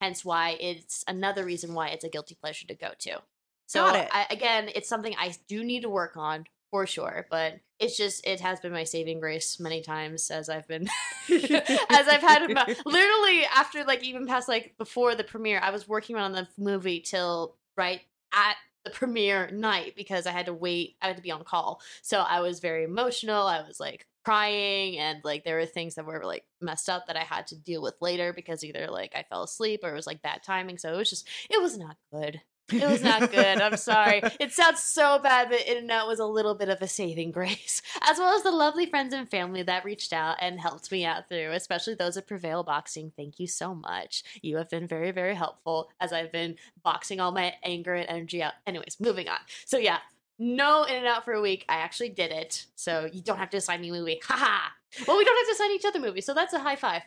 [0.00, 3.20] Hence why it's another reason why it's a guilty pleasure to go to.
[3.66, 4.08] So it.
[4.12, 8.26] I, again, it's something I do need to work on for sure, but it's just
[8.26, 10.88] it has been my saving grace many times as I've been
[11.30, 15.88] as I've had my, literally after like even past like before the premiere, I was
[15.88, 18.00] working on the movie till right
[18.32, 20.96] at the premiere night because I had to wait.
[21.02, 23.46] I had to be on call, so I was very emotional.
[23.46, 27.16] I was like crying, and like there were things that were like messed up that
[27.16, 30.06] I had to deal with later because either like I fell asleep or it was
[30.06, 30.76] like bad timing.
[30.76, 32.42] So it was just it was not good.
[32.70, 33.62] It was not good.
[33.62, 34.20] I'm sorry.
[34.38, 38.18] It sounds so bad, but In-N-Out was a little bit of a saving grace, as
[38.18, 41.52] well as the lovely friends and family that reached out and helped me out through,
[41.52, 43.10] especially those at Prevail Boxing.
[43.16, 44.22] Thank you so much.
[44.42, 48.42] You have been very, very helpful as I've been boxing all my anger and energy
[48.42, 48.52] out.
[48.66, 49.38] Anyways, moving on.
[49.64, 50.00] So, yeah,
[50.38, 51.64] no In-N-Out for a week.
[51.68, 52.66] I actually did it.
[52.76, 54.20] So, you don't have to assign me a movie.
[54.24, 54.72] Ha ha.
[55.06, 56.24] Well, we don't have to assign each other movies.
[56.26, 57.02] So, that's a high five.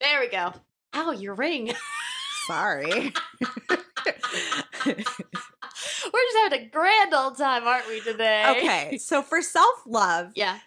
[0.00, 0.52] There we go.
[0.94, 1.72] Ow, your ring.
[2.46, 3.12] Sorry.
[4.86, 8.44] We're just having a grand old time, aren't we, today?
[8.56, 10.58] okay, so for self love, Yeah.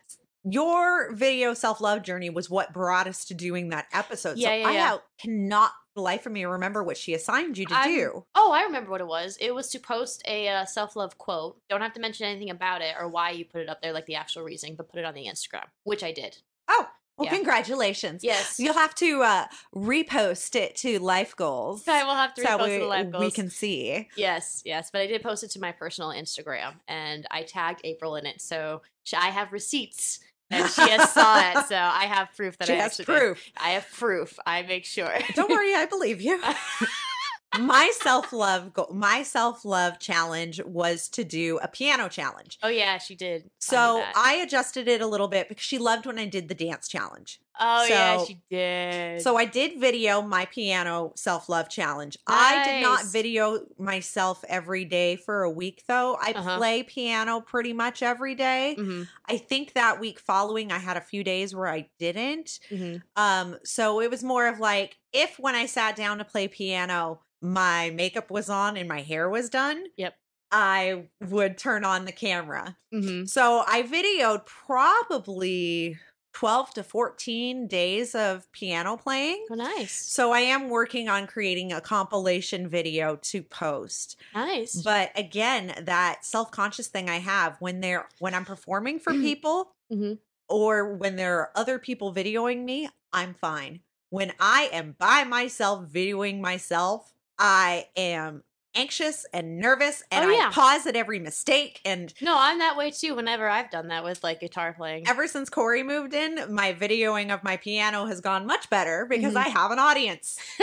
[0.44, 4.38] your video self love journey was what brought us to doing that episode.
[4.38, 4.98] Yeah, so yeah, I yeah.
[5.20, 8.26] cannot life of me remember what she assigned you to I'm- do.
[8.36, 9.38] Oh, I remember what it was.
[9.42, 11.58] It was to post a uh, self love quote.
[11.70, 14.06] Don't have to mention anything about it or why you put it up there, like
[14.06, 16.38] the actual reason, but put it on the Instagram, which I did.
[16.70, 17.36] Oh, well, Yeah.
[17.36, 18.24] congratulations.
[18.24, 18.60] Yes.
[18.60, 21.84] You'll have to uh, repost it to Life Goals.
[21.88, 23.34] I will have to so repost we, the live we goals.
[23.34, 24.08] can see.
[24.16, 28.16] Yes, yes, but I did post it to my personal Instagram, and I tagged April
[28.16, 28.82] in it, so
[29.18, 30.20] I have receipts,
[30.52, 33.22] and she has saw it, so I have proof that She I has actually did.
[33.22, 33.44] proof.
[33.58, 34.40] I have proof.
[34.46, 35.12] I make sure.
[35.36, 36.42] Don't worry, I believe you.
[37.58, 42.58] my self love go- my self love challenge was to do a piano challenge.
[42.62, 43.50] oh yeah, she did.
[43.60, 44.04] So.
[44.16, 47.40] I adjusted it a little bit because she loved when I did the dance challenge.
[47.60, 49.22] oh yeah, she did.
[49.22, 52.18] So I did video my piano self love challenge.
[52.28, 56.18] I did not video myself every day for a week though.
[56.22, 56.58] I Uh-huh.
[56.58, 58.76] play piano pretty much every day.
[58.78, 62.60] Mhm, I think that week following I had a few days where I didn't.
[62.70, 63.02] mhm.
[63.16, 67.22] Um so it was more of like if when I sat down to play piano
[67.42, 69.86] my makeup was on and my hair was done.
[69.98, 70.16] Yep.
[70.52, 72.78] I would turn on the camera.
[72.94, 73.30] Mhm.
[73.30, 75.98] So I videoed probably
[76.34, 79.46] 12 to 14 days of piano playing.
[79.52, 80.12] Oh, nice.
[80.12, 84.20] So I am working on creating a compilation video to post.
[84.34, 84.82] Nice.
[84.82, 90.20] But again, that self-conscious thing I have when they're when I'm performing for people Mhm.
[90.48, 93.82] or when there are other people videoing me, I'm fine.
[94.10, 98.44] When I am by myself videoing myself, I am
[98.76, 102.92] anxious and nervous and Oh, I pause at every mistake and no, I'm that way
[102.92, 103.16] too.
[103.16, 105.08] Whenever I've done that with like guitar playing.
[105.08, 109.34] ever since Corey moved in, my videoing of my piano has gone much better because
[109.34, 109.38] Mhm.
[109.38, 110.38] I have an audience.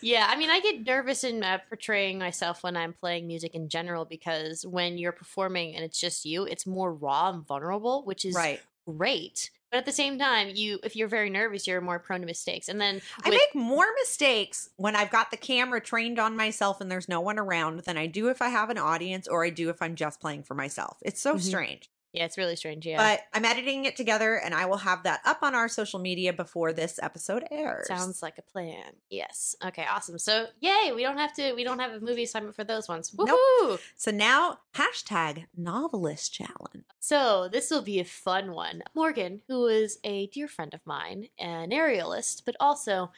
[0.00, 3.68] yeah, I mean, I get nervous in uh, portraying myself when I'm playing music in
[3.68, 8.24] general because when you're performing and it's just you, it's more raw and vulnerable, which
[8.24, 8.60] is right.
[8.86, 9.50] great.
[9.70, 12.68] But at the same time, you if you're very nervous, you're more prone to mistakes.
[12.68, 16.90] And then I make more mistakes when I've got the camera trained on myself and
[16.90, 19.70] there's no one around than I do if I have an audience or I do
[19.70, 20.98] if I'm just playing for myself.
[21.02, 21.38] It's so Mhm.
[21.38, 21.89] strange.
[22.12, 22.84] Yeah, it's really strange.
[22.86, 26.00] Yeah, But I'm editing it together and I will have that up on our social
[26.00, 27.86] media before this episode airs.
[27.86, 28.92] sounds like a plan.
[29.10, 29.54] Yes.
[29.64, 29.84] Okay.
[29.88, 30.18] Awesome.
[30.18, 31.52] So yay, we don't have to.
[31.52, 33.10] We don't have a movie assignment for those ones.
[33.12, 33.26] Woohoo!
[33.26, 33.80] Nope.
[33.96, 36.84] So now hashtag novelist challenge.
[36.98, 38.82] So this will be a fun one.
[38.94, 43.12] Morgan, who is a dear friend of mine, an aerialist, but also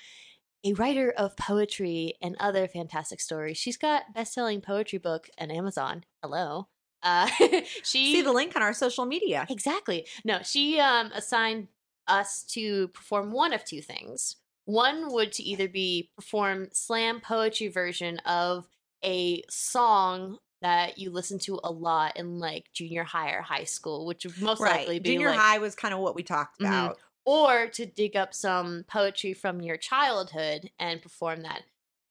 [0.64, 3.56] a writer of poetry and other fantastic stories.
[3.58, 6.04] She's got best-selling poetry book on Amazon.
[6.22, 6.68] Hello.
[7.02, 7.26] Uh,
[7.82, 9.46] she See the link on our social media.
[9.50, 10.06] exactly.
[10.24, 11.68] No, she um assigned
[12.08, 14.36] us to perform one of two things.
[14.64, 18.66] One would to either be perform slam poetry version of
[19.04, 24.06] a song that you listen to a lot in like junior high or high school,
[24.06, 26.66] which would most likely be Junior like, high was kind of what we talked Mhm.
[26.68, 26.98] about.
[27.24, 31.62] or to dig up some poetry from your childhood and perform that.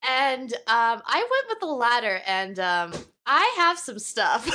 [0.08, 2.92] And um, I went with the latter, and um,
[3.26, 4.46] I have some stuff.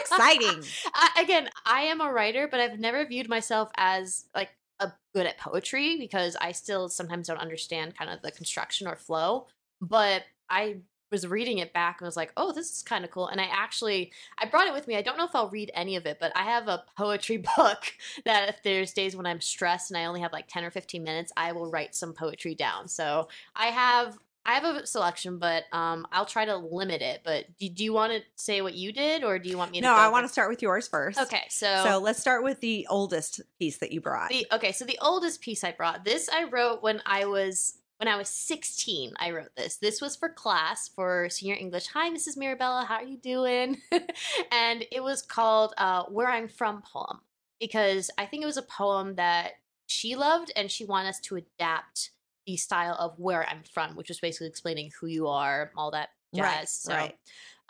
[0.00, 0.62] Exciting.
[0.94, 5.26] I, again, I am a writer, but I've never viewed myself as like a good
[5.26, 9.46] at poetry because I still sometimes don't understand kind of the construction or flow.
[9.80, 10.78] But I
[11.14, 13.44] was reading it back and was like, "Oh, this is kind of cool." And I
[13.44, 14.96] actually I brought it with me.
[14.96, 17.84] I don't know if I'll read any of it, but I have a poetry book
[18.24, 21.02] that if there's days when I'm stressed and I only have like 10 or 15
[21.02, 22.88] minutes, I will write some poetry down.
[22.88, 27.22] So, I have I have a selection, but um, I'll try to limit it.
[27.24, 29.80] But do, do you want to say what you did, or do you want me
[29.80, 29.86] to?
[29.86, 31.18] No, I want to start with yours first.
[31.18, 34.28] Okay, so, So let's start with the oldest piece that you brought.
[34.28, 36.04] the okay, so the oldest piece I brought.
[36.04, 39.12] This I wrote when I was when I was 16.
[39.18, 39.76] I wrote this.
[39.76, 41.86] This was for class for senior English.
[41.88, 42.36] Hi, Mrs.
[42.36, 43.80] Mirabella, how are you doing?
[44.52, 47.20] and it was called uh, "Where I'm From" poem
[47.60, 49.52] because I think it was a poem that
[49.86, 52.10] she loved, and she wanted us to adapt
[52.46, 56.10] the style of where I'm from, which was basically explaining who you are, all that
[56.34, 56.44] jazz.
[56.44, 57.16] Right, so, right.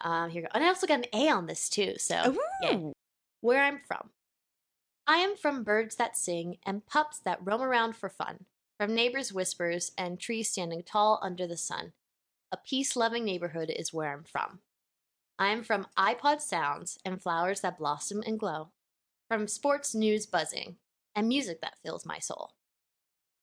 [0.03, 0.53] Um, here you go.
[0.55, 1.95] And I also got an A on this too.
[1.99, 2.37] So.
[2.65, 2.93] Ooh.
[3.41, 4.11] where I'm from.
[5.07, 8.47] I am from birds that sing and pups that roam around for fun,
[8.79, 11.93] from neighbors' whispers and trees standing tall under the sun.
[12.53, 14.61] A peace loving neighborhood is where I'm from.
[15.39, 18.71] I am from iPod sounds and flowers that blossom and glow,
[19.29, 20.77] from sports news buzzing
[21.15, 22.53] and music that fills my soul.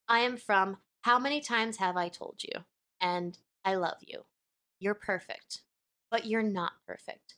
[0.07, 2.63] I am from How Many Times Have I Told You?
[2.99, 4.25] and I Love You.
[4.79, 5.61] You're perfect,
[6.09, 7.35] but you're not perfect.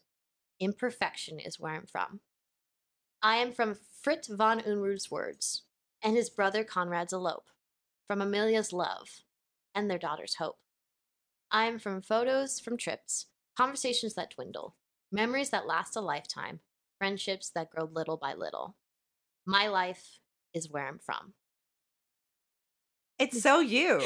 [0.60, 2.20] Imperfection is where I'm from.
[3.22, 5.62] I am from Frit von Unruh's words
[6.02, 7.48] and his brother Conrad's elope,
[8.06, 9.22] from Amelia's love
[9.74, 10.56] and their daughter's hope.
[11.50, 14.76] I am from photos from trips, conversations that dwindle,
[15.12, 16.60] memories that last a lifetime,
[16.98, 18.76] friendships that grow little by little.
[19.46, 20.18] My life
[20.52, 21.34] is where I'm from.
[23.18, 24.00] It's so you.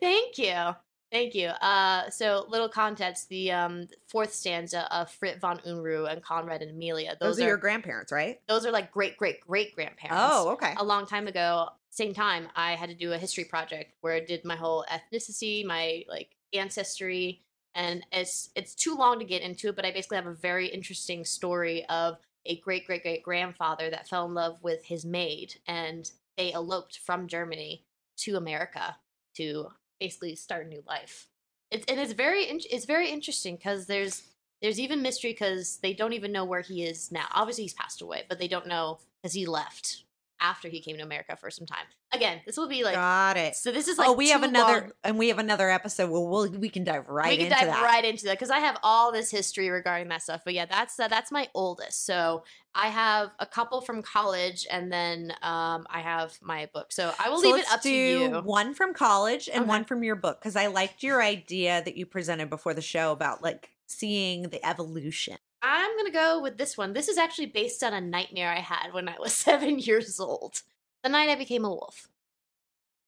[0.00, 0.74] Thank you.
[1.10, 1.48] Thank you.
[1.48, 6.70] Uh, so, little context: the um, fourth stanza of Frit von Unruh and Conrad and
[6.70, 7.16] Amelia.
[7.20, 8.40] Those, Those, are, are your grandparents, right?
[8.48, 10.22] those are like great great great grandparents.
[10.24, 10.74] Oh, okay.
[10.78, 14.20] A long time ago, same time, I had to do a history project where I
[14.20, 17.42] did my whole ethnicity, my like ancestry,
[17.74, 19.76] and it's it's too long to get into it.
[19.76, 24.08] But I basically have a very interesting story of a great great great grandfather that
[24.08, 27.84] fell in love with his maid, and they eloped from Germany
[28.18, 28.96] to America
[29.34, 29.68] to
[30.00, 31.28] basically start a new life.
[31.70, 34.22] It's and it's very in- it's very interesting because there's
[34.60, 37.26] there's even mystery because they don't even know where he is now.
[37.32, 40.04] Obviously, he's passed away, but they don't know because he left
[40.40, 41.84] after he came to America for some time.
[42.12, 43.54] Again, this will be like Got it.
[43.54, 43.70] so.
[43.70, 44.90] This is like oh, we have another, long.
[45.04, 47.66] and we have another episode Well, we'll we can dive right we can into dive
[47.66, 47.82] that.
[47.84, 50.40] right into that because I have all this history regarding that stuff.
[50.44, 52.04] But yeah, that's uh, that's my oldest.
[52.06, 52.42] So
[52.74, 56.90] I have a couple from college, and then um, I have my book.
[56.92, 58.30] So I will So leave it up to you.
[58.42, 59.68] one from college and Okay.
[59.68, 63.12] one from your book because I liked your idea that you presented before the show
[63.12, 65.36] about like seeing the evolution.
[65.62, 66.92] I'm gonna go with this one.
[66.92, 70.62] This is actually based on a nightmare I had when I was seven years old.
[71.02, 72.08] The night I became a wolf.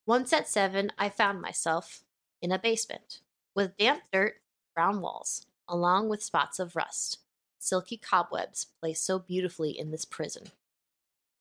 [0.06, 2.02] Once at seven, I found myself
[2.40, 3.20] in a basement
[3.54, 4.36] with damp dirt,
[4.74, 7.18] brown walls, along with spots of rust.
[7.58, 10.48] Silky cobwebs play so beautifully in this prison.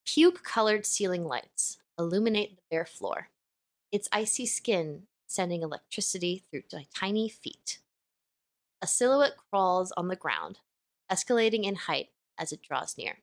[0.06, 3.30] Puke colored ceiling lights illuminate the bare floor,
[3.92, 7.80] its icy skin sending electricity through my tiny feet.
[8.82, 10.60] A silhouette crawls on the ground,
[11.12, 13.18] escalating in height as it draws near.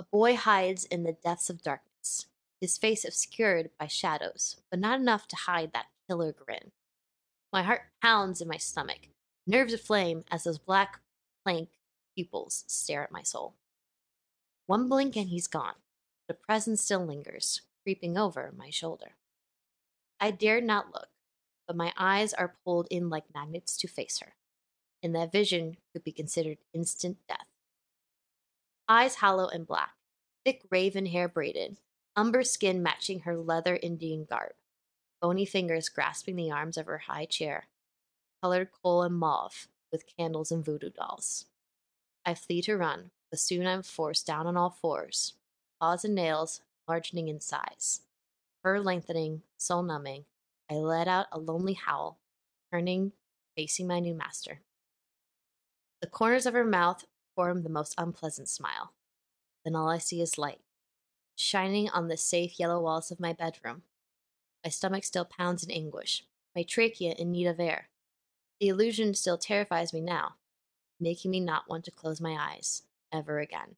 [0.00, 2.26] A boy hides in the depths of darkness,
[2.60, 6.72] his face obscured by shadows, but not enough to hide that killer grin.
[7.52, 9.08] My heart pounds in my stomach,
[9.46, 11.00] nerves aflame as those black
[11.44, 11.68] plank
[12.14, 13.54] pupils stare at my soul.
[14.66, 15.74] One blink and he's gone.
[16.28, 19.12] The presence still lingers, creeping over my shoulder.
[20.18, 21.08] I dare not look,
[21.66, 24.34] but my eyes are pulled in like magnets to face her,
[25.06, 27.46] and that vision could be considered instant death.
[28.88, 29.92] Eyes hollow and black,
[30.44, 31.78] thick raven hair braided,
[32.16, 34.54] umber skin matching her leather Indian garb,
[35.22, 37.68] bony fingers grasping the arms of her high chair,
[38.42, 41.44] colored coal and mauve with candles and voodoo dolls.
[42.24, 45.34] I flee to run, but soon I'm forced down on all fours,
[45.80, 48.00] paws and nails enlarging in size.
[48.60, 50.24] Fur lengthening, soul numbing,
[50.68, 52.18] I let out a lonely howl,
[52.72, 53.12] turning,
[53.56, 54.62] facing my new master.
[56.00, 58.92] The corners of her mouth form the most unpleasant smile.
[59.64, 60.60] Then all I see is light,
[61.36, 63.82] shining on the safe yellow walls of my bedroom.
[64.64, 66.24] My stomach still pounds in anguish,
[66.54, 67.88] my trachea in need of air.
[68.60, 70.36] The illusion still terrifies me now,
[71.00, 72.82] making me not want to close my eyes
[73.12, 73.76] ever again.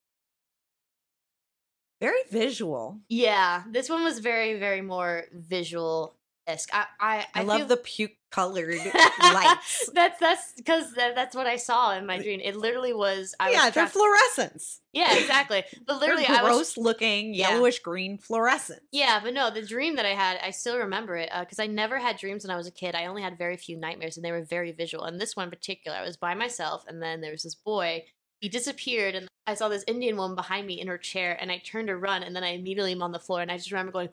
[2.01, 3.01] Very visual.
[3.09, 6.14] Yeah, this one was very, very more visual.
[6.49, 8.79] I, I, I, I love feel- the puke colored
[9.23, 9.91] lights.
[9.95, 12.41] that's that's because that, that's what I saw in my dream.
[12.43, 13.35] It literally was.
[13.41, 14.81] I yeah, was they're fluorescence.
[14.93, 15.65] yeah, exactly.
[15.87, 18.81] But literally, they're I was gross looking yellowish green fluorescence.
[18.93, 21.67] Yeah, but no, the dream that I had, I still remember it uh, because I
[21.67, 22.95] never had dreams when I was a kid.
[22.95, 25.05] I only had very few nightmares, and they were very visual.
[25.05, 28.05] And this one in particular, I was by myself, and then there was this boy.
[28.41, 31.59] He disappeared, and I saw this Indian woman behind me in her chair, and I
[31.59, 33.91] turned to run, and then I immediately am on the floor, and I just remember
[33.91, 34.11] going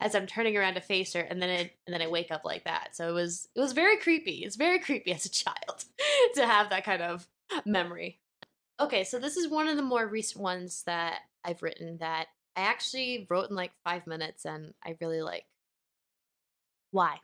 [0.00, 2.44] as I'm turning around to face her, and then it, and then I wake up
[2.44, 2.94] like that.
[2.94, 4.44] So it was it was very creepy.
[4.44, 5.84] It's very creepy as a child
[6.34, 7.26] to have that kind of
[7.64, 8.20] memory.
[8.80, 12.60] Okay, so this is one of the more recent ones that I've written that I
[12.62, 15.44] actually wrote in like five minutes and I really like.
[16.90, 17.18] Why?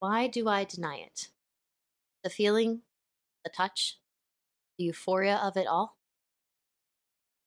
[0.00, 1.28] Why do I deny it?
[2.22, 2.82] The feeling,
[3.44, 3.98] the touch,
[4.78, 5.96] the euphoria of it all?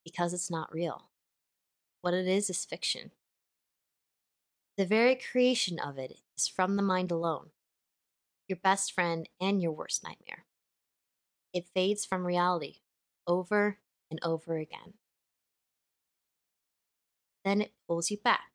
[0.03, 1.09] Because it's not real.
[2.01, 3.11] What it is is fiction.
[4.81, 7.51] The very creation of it is from the mind alone,
[8.47, 10.47] your best friend and your worst nightmare.
[11.53, 12.77] It fades from reality
[13.27, 13.77] over
[14.09, 14.95] and over again.
[17.45, 18.53] Then it pulls you back,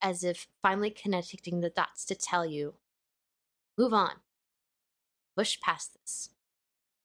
[0.00, 2.76] as if finally connecting the dots to tell you
[3.76, 4.14] move on,
[5.36, 6.30] push past this.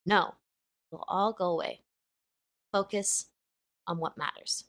[0.05, 0.35] No,
[0.89, 1.81] it'll all go away.
[2.71, 3.25] Focus
[3.85, 4.63] on what matters.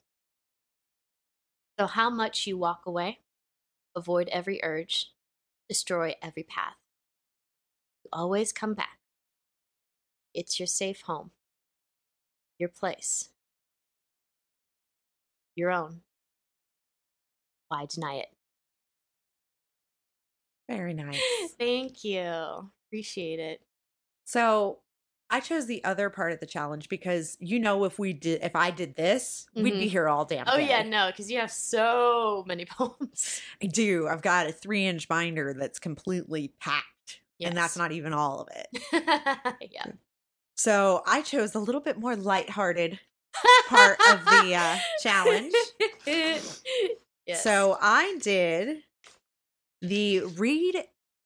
[1.79, 3.20] So, how much you walk away,
[3.95, 5.11] avoid every urge,
[5.69, 6.75] destroy every path.
[8.03, 8.99] You always come back.
[10.33, 11.31] It's your safe home,
[12.57, 13.29] your place,
[15.55, 16.01] your own.
[17.67, 18.29] Why deny it?
[20.69, 21.21] Very nice.
[21.59, 22.71] Thank you.
[22.87, 23.61] Appreciate it.
[24.25, 24.79] So
[25.31, 28.55] I chose the other part of the challenge because you know if we did if
[28.55, 29.89] I did this, we'd be Mhm.
[29.89, 30.67] here all damn Oh, day.
[30.67, 33.41] yeah, no, because you have so many poems.
[33.63, 34.07] I do.
[34.07, 37.21] I've got a three inch binder that's completely packed.
[37.43, 39.61] And that's not even all of it.
[39.71, 39.85] yeah.
[40.55, 42.99] So I chose a little bit more lighthearted
[43.67, 45.51] part of the uh, challenge.
[46.05, 47.43] yes.
[47.43, 48.83] So I did
[49.81, 50.83] the read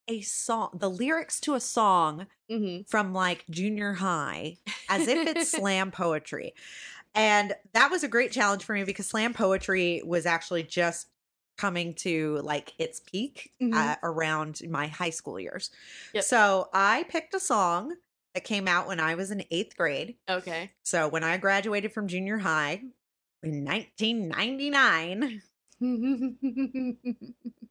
[0.08, 2.88] a song, the lyrics to a song Mhm.
[2.88, 4.58] from like junior high
[4.90, 6.54] as if it's slam poetry.
[7.16, 11.08] And that was a great challenge for me because slam poetry was actually just
[11.58, 13.74] coming to like its peak Mhm.
[13.74, 15.72] uh, around my high school years.
[16.14, 16.24] Yep.
[16.26, 17.96] So I picked a song
[18.34, 20.18] that came out when I was in eighth grade.
[20.30, 20.72] okay.
[20.84, 22.84] So when I graduated from junior high
[23.42, 25.42] in 1999,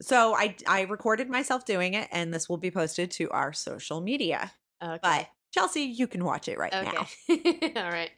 [0.00, 4.00] so I I recorded myself doing it, and this will be posted to our social
[4.00, 4.52] media.
[4.82, 4.98] okay.
[5.02, 7.06] But Chelsea, you can watch it right now.
[7.82, 8.10] All right.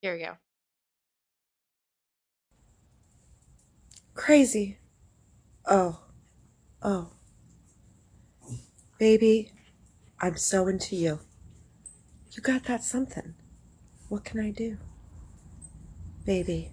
[0.00, 0.32] Here we go.
[4.14, 4.78] Crazy.
[5.66, 6.00] Oh.
[6.82, 7.10] Oh.
[8.98, 9.50] Baby,
[10.20, 11.20] I'm so into you.
[12.32, 13.34] You got that something.
[14.08, 14.76] What can I do?
[16.24, 16.72] Baby,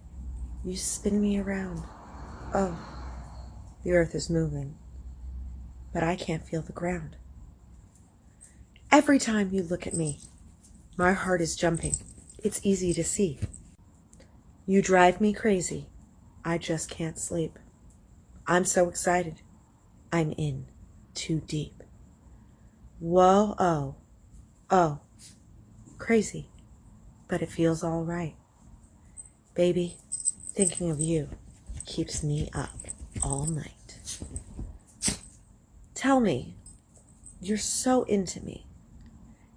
[0.64, 1.84] you spin me around.
[2.54, 3.01] Oh,
[3.84, 4.76] the earth is moving,
[5.94, 7.16] but I can't feel the ground.
[8.92, 10.20] Every time you look at me,
[10.98, 11.96] my heart is jumping.
[12.44, 13.40] It's easy to see.
[14.66, 15.88] You drive me crazy.
[16.44, 17.58] I just can't sleep.
[18.46, 19.42] I'm so excited.
[20.12, 20.66] I'm in
[21.14, 21.84] too deep.
[23.00, 23.96] Whoa, oh,
[24.70, 25.00] oh,
[25.98, 26.50] crazy,
[27.28, 28.36] but it feels all right.
[29.56, 29.98] Baby,
[30.54, 31.30] thinking of you
[31.86, 32.70] keeps me up
[33.24, 34.00] all night.
[35.94, 36.56] Tell me,
[37.42, 38.66] you're so into me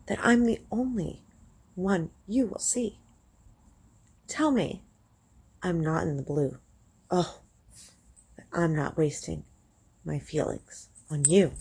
[0.07, 1.23] that I'm the only
[1.75, 2.99] one you will see.
[4.29, 4.83] Tell me,
[5.62, 6.59] I'm not in the blue.
[7.11, 7.41] Oh,
[8.37, 9.45] that I'm not wasting
[10.05, 11.53] my feelings on you.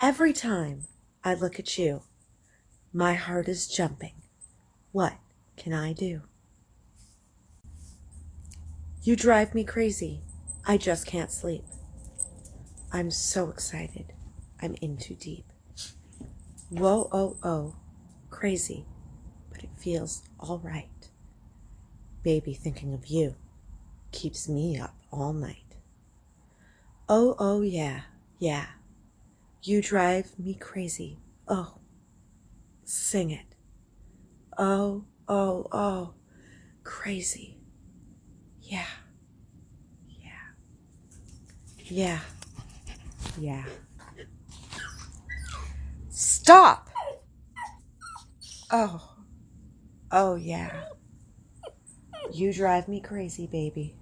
[0.00, 0.84] Every time
[1.24, 2.02] I look at you,
[2.92, 4.14] my heart is jumping.
[4.92, 5.14] What
[5.56, 6.22] can I do?
[9.02, 10.20] You drive me crazy.
[10.70, 11.64] I just can't sleep.
[12.92, 14.12] I'm so excited.
[14.62, 15.46] I'm in too deep.
[16.68, 17.74] Whoa, oh, oh,
[18.30, 18.86] crazy,
[19.50, 21.10] but it feels all right.
[22.22, 23.34] Baby thinking of you
[24.12, 25.74] keeps me up all night.
[27.08, 28.02] Oh, oh, yeah,
[28.38, 28.66] yeah.
[29.64, 31.18] You drive me crazy.
[31.48, 31.78] Oh,
[32.84, 33.56] sing it.
[34.56, 36.14] Oh, oh, oh,
[36.84, 37.58] crazy.
[38.60, 38.86] Yeah,
[41.90, 42.20] yeah,
[43.38, 43.64] yeah.
[46.08, 46.88] Stop!
[48.70, 49.16] Oh,
[50.12, 50.84] oh, yeah.
[52.32, 53.96] You drive me crazy, baby.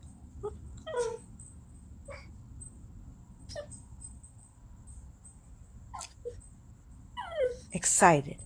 [7.73, 8.37] Excited.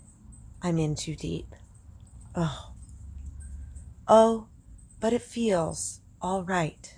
[0.63, 1.55] I'm in too deep.
[2.37, 2.73] Oh.
[4.07, 4.47] Oh,
[5.01, 6.95] but it feels all right.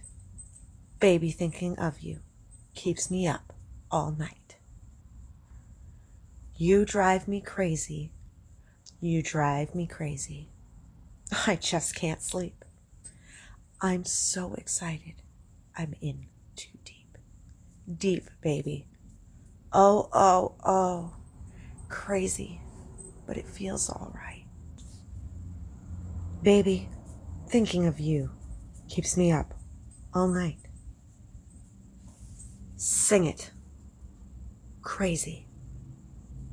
[1.01, 2.21] Baby thinking of you
[2.75, 3.53] keeps me up
[3.91, 4.57] all night.
[6.57, 8.13] You drive me crazy.
[9.01, 10.51] You drive me crazy.
[11.47, 12.65] I just can't sleep.
[13.81, 15.15] I'm so excited.
[15.77, 17.19] I'm in too deep.
[17.99, 18.87] Deep, baby.
[19.73, 21.15] Oh, oh, oh.
[21.89, 22.61] Crazy,
[23.27, 24.45] but it feels all right.
[26.43, 26.89] Baby,
[27.49, 28.31] thinking of you
[28.89, 29.55] keeps me up
[30.13, 30.59] all night.
[32.87, 33.51] Sing it.
[34.83, 35.47] Crazy.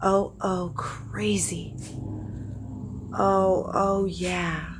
[0.01, 1.75] Oh, oh, crazy.
[3.13, 4.75] Oh, oh, yeah.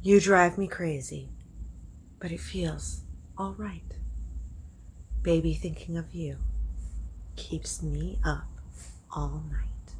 [0.00, 1.28] You drive me crazy,
[2.20, 3.02] but it feels
[3.36, 3.98] all right.
[5.22, 6.36] Baby thinking of you
[7.34, 8.46] keeps me up
[9.10, 9.96] all night.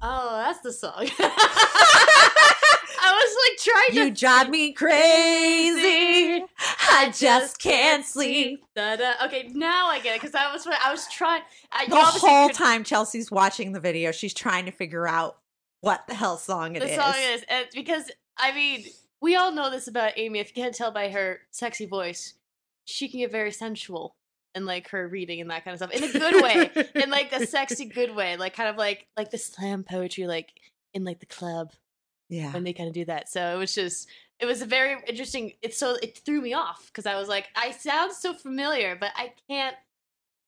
[0.00, 1.10] Oh, that's the song.
[3.24, 4.08] I was like trying to.
[4.08, 6.44] You drive me crazy.
[6.90, 8.64] I just can't sleep.
[8.74, 9.12] Da, da.
[9.24, 11.42] Okay, now I get it because I was I was trying.
[11.72, 15.38] I, uh, The whole time Chelsea's watching the video, she's trying to figure out
[15.80, 16.96] what the hell song it the is.
[16.96, 18.86] song is and because I mean
[19.20, 20.38] we all know this about Amy.
[20.38, 22.34] If you can't tell by her sexy voice,
[22.86, 24.14] she can get very sensual
[24.54, 27.32] and like her reading and that kind of stuff in a good way, in like
[27.32, 30.52] a sexy good way, like kind of like like the slam poetry, like
[30.94, 31.72] in like the club
[32.28, 32.52] Yeah.
[32.52, 33.28] when they kind of do that.
[33.28, 34.08] So it was just
[34.40, 35.52] it was a very interesting.
[35.62, 39.10] It's so it threw me off because I was like, I sound so familiar, but
[39.16, 39.76] I can't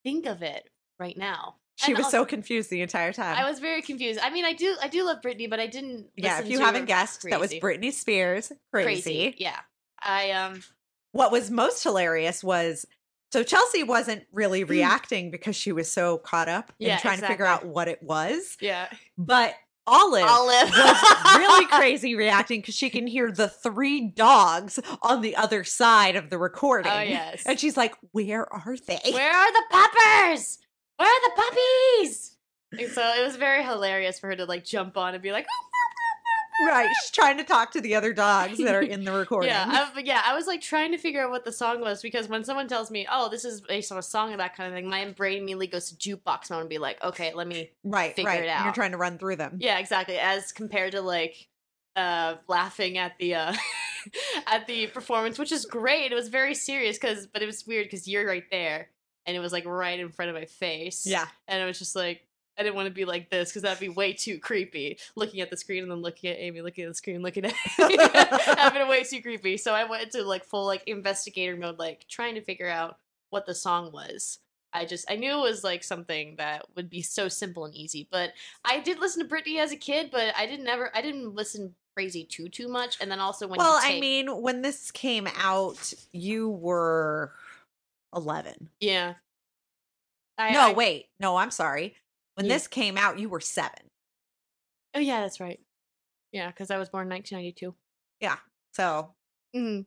[0.03, 0.69] think of it
[0.99, 1.55] right now.
[1.75, 3.37] She And was also- so confused the entire time.
[3.37, 4.19] I was very confused.
[4.21, 6.07] I mean, I do I do love Britney, but I didn't.
[6.15, 7.61] yeah, if you haven't guessed, that was crazy.
[7.61, 8.51] Britney Spears.
[8.71, 9.35] Crazy.
[9.37, 9.59] Yeah,
[10.01, 10.63] I um.
[11.11, 12.85] What was most hilarious was
[13.31, 16.89] so Chelsea wasn't really reacting because she was so caught up in Mm.
[16.89, 18.57] Yeah, trying to figure out what it was.
[18.61, 19.55] Yeah, But
[19.87, 25.35] Olive, Olive was really crazy reacting because she can hear the three dogs on the
[25.35, 26.91] other side of the recording.
[26.91, 27.43] Oh yes.
[27.45, 28.99] And she's like, Where are they?
[29.11, 30.59] Where are the puppers?
[30.97, 32.37] Where are the puppies?
[32.73, 35.45] And so it was very hilarious for her to like jump on and be like,
[35.49, 35.67] oh,
[36.65, 36.89] Right.
[37.01, 39.49] She's trying to talk to the other dogs that are in the recording.
[39.49, 40.21] Yeah, I, yeah.
[40.25, 42.89] I was like trying to figure out what the song was because when someone tells
[42.89, 45.39] me, "Oh, this is based on a song" and that kind of thing, my brain
[45.39, 48.43] immediately goes to jukebox mode and be like, "Okay, let me." right, figure right.
[48.43, 49.57] it And you're trying to run through them.
[49.59, 50.17] Yeah, exactly.
[50.17, 51.47] As compared to like
[51.95, 53.53] uh laughing at the uh
[54.47, 56.11] at the performance, which is great.
[56.11, 58.89] It was very serious because, but it was weird because you're right there
[59.25, 61.05] and it was like right in front of my face.
[61.05, 61.27] Yeah.
[61.47, 62.21] and it was just like.
[62.57, 64.97] I didn't want to be like this because that'd be way too creepy.
[65.15, 67.53] Looking at the screen and then looking at Amy, looking at the screen, looking at
[68.73, 69.57] been way too creepy.
[69.57, 72.97] So I went into like full like investigator mode, like trying to figure out
[73.29, 74.39] what the song was.
[74.73, 78.07] I just I knew it was like something that would be so simple and easy.
[78.11, 78.33] But
[78.65, 81.75] I did listen to Britney as a kid, but I didn't ever I didn't listen
[81.95, 82.97] crazy too too much.
[83.01, 87.33] And then also when well, you take, I mean, when this came out, you were
[88.15, 88.69] 11.
[88.79, 89.13] yeah.
[90.39, 91.07] I, no, I- wait.
[91.19, 91.95] No, I'm sorry.
[92.37, 92.53] When Yeah.
[92.53, 93.89] this came out, you were seven.
[94.93, 95.59] Oh yeah, that's right.
[96.31, 97.75] Yeah, because I was born in 1992.
[98.73, 99.15] So
[99.55, 99.81] hmm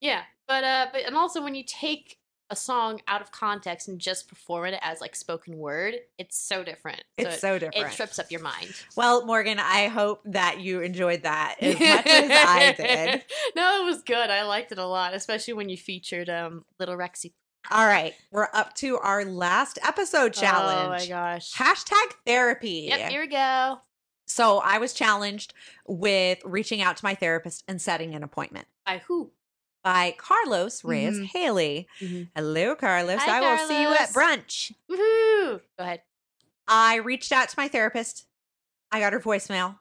[0.00, 3.98] Yeah, but uh, but and also when you take a song out of context and
[3.98, 7.02] just perform it as like spoken word, it's so different.
[7.18, 7.92] So it's it, so different.
[7.92, 8.72] it trips up your mind.
[8.96, 13.24] well, Morgan, I hope that you enjoyed that as much as I did.
[13.56, 14.30] no, it was good.
[14.30, 17.32] I liked it a lot, especially when you featured um Little Rexy.
[17.70, 21.10] All right, we're up to our last episode challenge.
[21.10, 21.52] Oh my gosh.
[21.54, 22.86] Hashtag therapy.
[22.88, 23.80] Yep, here we go.
[24.26, 25.52] So I was challenged
[25.86, 29.30] with reaching out to my therapist and setting an appointment By who?
[29.84, 31.24] by Carlos Reyes Mhm.
[31.26, 31.88] Haley.
[32.00, 32.28] Mhm.
[32.34, 33.20] Hello, Carlos.
[33.22, 34.72] Hi, I will see you at brunch.
[34.90, 35.60] Woohoo!
[35.78, 36.02] Go ahead.
[36.66, 38.26] I reached out to my therapist.
[38.90, 39.78] I got her voicemail.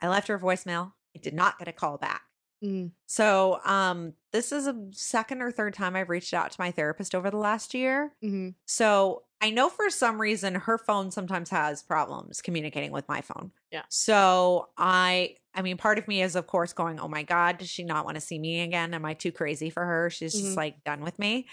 [0.00, 0.92] I left her voicemail.
[1.14, 2.22] I did not get a call back.
[2.62, 2.92] Mm.
[3.06, 7.14] So, um, this is a second or third time I've reached out to my therapist
[7.14, 8.14] over the last year.
[8.22, 13.20] hmm So I know for some reason her phone sometimes has problems communicating with my
[13.20, 13.52] phone.
[13.70, 13.86] Yeah.
[13.88, 17.68] So I, I mean, part of me is of course going, "Oh my god, does
[17.68, 18.94] she not want to see me again?
[18.94, 20.08] Am I too crazy for her?
[20.10, 20.56] She's just Mhm.
[20.56, 21.48] like done with me."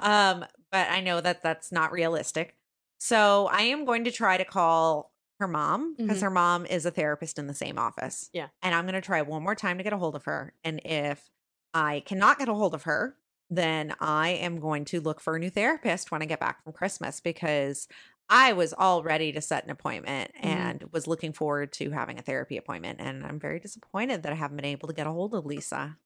[0.00, 2.56] Um, but I know that that's not realistic.
[2.98, 5.11] So I am going to try to call
[5.42, 6.22] her mom because Mhm.
[6.22, 8.30] her mom is a therapist in the same office.
[8.32, 8.48] Yeah.
[8.62, 10.54] And I'm going to try one more time to get a hold of her.
[10.64, 11.28] And if
[11.74, 13.18] I cannot get a hold of her,
[13.50, 16.72] then I am going to look for a new therapist when I get back from
[16.72, 17.86] Christmas because
[18.30, 20.44] I was all ready to set an appointment Mhm.
[20.44, 23.00] and was looking forward to having a therapy appointment.
[23.00, 25.98] And I'm very disappointed that I haven't been able to get a hold of Lisa.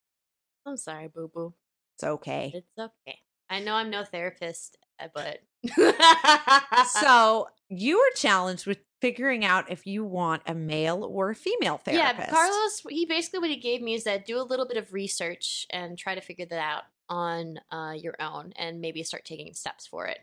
[0.65, 1.55] I'm sorry, boo boo.
[1.95, 2.53] It's okay.
[2.55, 3.21] It's okay.
[3.49, 5.41] I know I'm no therapist, uh, but
[6.91, 11.79] So you were challenged with figuring out if you want a male or a female
[11.79, 12.19] therapist.
[12.19, 14.93] Yeah, Carlos, he basically what he gave me is that do a little bit of
[14.93, 19.55] research and try to figure that out on uh, your own and maybe start taking
[19.55, 20.19] steps for it.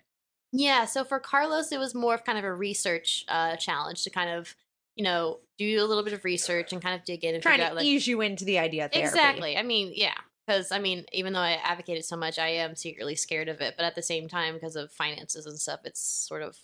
[0.51, 4.09] Yeah, so for Carlos, it was more of kind of a research uh, challenge to
[4.09, 4.53] kind of,
[4.97, 7.59] you know, do a little bit of research and kind of dig in and trying
[7.59, 9.07] to out like ease you into the idea of therapy.
[9.07, 9.57] exactly.
[9.57, 13.15] I mean, yeah, because I mean, even though I advocated so much, I am secretly
[13.15, 13.75] scared of it.
[13.77, 16.57] But at the same time, because of finances and stuff, it's sort of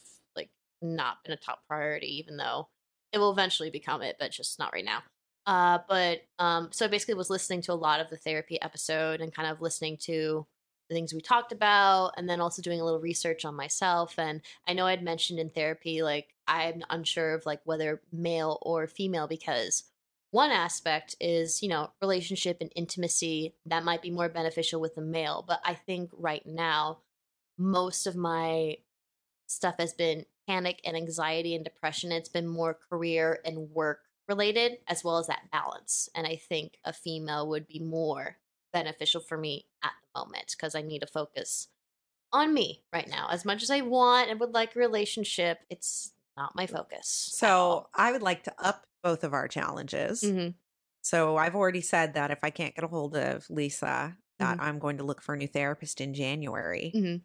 [0.81, 2.19] not been a top priority.
[2.19, 2.67] Even though
[3.11, 5.01] it will eventually become it, but just not right now.
[5.45, 9.33] Uh, but um, so basically, was listening to a lot of the therapy episode and
[9.33, 10.45] kind of listening to
[10.89, 14.15] the things we talked about, and then also doing a little research on myself.
[14.17, 18.87] And I know I'd mentioned in therapy, like I'm unsure of like whether male or
[18.87, 19.83] female because
[20.31, 25.01] one aspect is you know relationship and intimacy that might be more beneficial with the
[25.01, 26.99] male but i think right now
[27.57, 28.75] most of my
[29.47, 34.79] stuff has been panic and anxiety and depression it's been more career and work related
[34.87, 38.37] as well as that balance and i think a female would be more
[38.73, 41.69] beneficial for me at the moment because i need to focus
[42.31, 46.13] on me right now as much as i want and would like a relationship it's
[46.37, 50.21] not my focus So I would like to up both of our challenges.
[50.21, 50.49] hmm
[51.01, 54.61] So I've already said that if I can't get a hold of Lisa, that Mhm.
[54.61, 56.91] I'm going to look for a new therapist in January.
[56.93, 57.21] hmm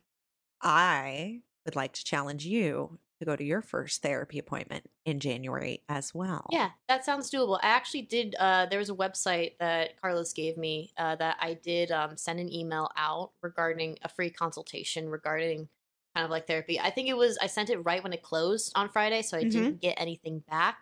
[0.63, 5.83] I would like to challenge you to go to your first therapy appointment in January
[5.89, 6.47] as well.
[6.51, 7.59] Yeah, that sounds doable.
[7.63, 8.35] I actually did.
[8.39, 12.41] Uh, there was a website that Carlos gave me uh, that I did um, send
[12.41, 15.69] an email out regarding a free consultation regarding
[16.15, 16.79] kind of like therapy.
[16.81, 19.45] I think it was I sent it right when it closed on Friday, so I
[19.45, 20.79] didn't get anything back.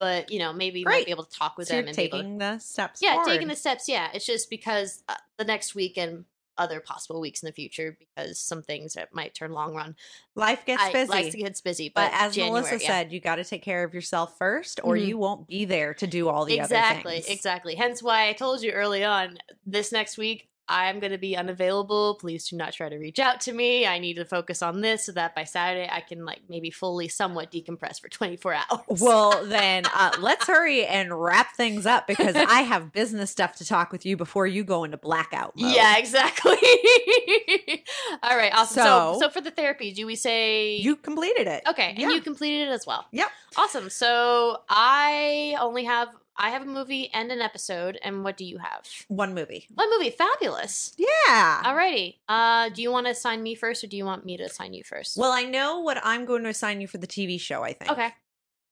[0.00, 1.06] But you know, maybe might Great.
[1.06, 3.00] be able to talk with So them and able to- taking the steps.
[3.02, 3.30] yeah, forward.
[3.30, 3.88] taking the steps.
[3.88, 6.24] Yeah, it's just because uh, the next week and
[6.58, 9.96] other possible weeks in the future because some things that might turn long run.
[10.34, 11.10] life gets I, busy.
[11.10, 12.88] Life gets busy, but, but as January, Melissa yeah.
[12.88, 15.06] said, you got to take care of yourself first, or Mhm.
[15.06, 16.80] you won't be there to do all the other things.
[16.80, 21.18] exactly exactly hence why i told you early on this next week i'm going to
[21.18, 24.62] be unavailable please do not try to reach out to me i need to focus
[24.62, 28.54] on this so that by saturday i can like maybe fully somewhat decompress for 24
[28.70, 33.56] hours Well, then uh, let's hurry and wrap things up because I have business stuff
[33.56, 35.72] to talk with you before you go into blackout mode.
[35.74, 36.56] yeah exactly
[38.22, 41.62] all right awesome so, So- so for the therapy do we say You completed it.
[41.68, 42.04] okay Yeah.
[42.06, 43.28] and you completed it as well Yep.
[43.56, 46.08] awesome so i only have
[46.38, 49.66] i have a movie and an episode and what do you have One movie.
[49.74, 51.62] one movie fabulous Yeah.
[51.64, 52.16] Alrighty.
[52.28, 54.72] Uh, do you want to assign me first, or do you want me to assign
[54.72, 55.16] you first?
[55.16, 57.90] Well, I know what I'm going to assign you for the TV show, I think.
[57.90, 58.10] okay.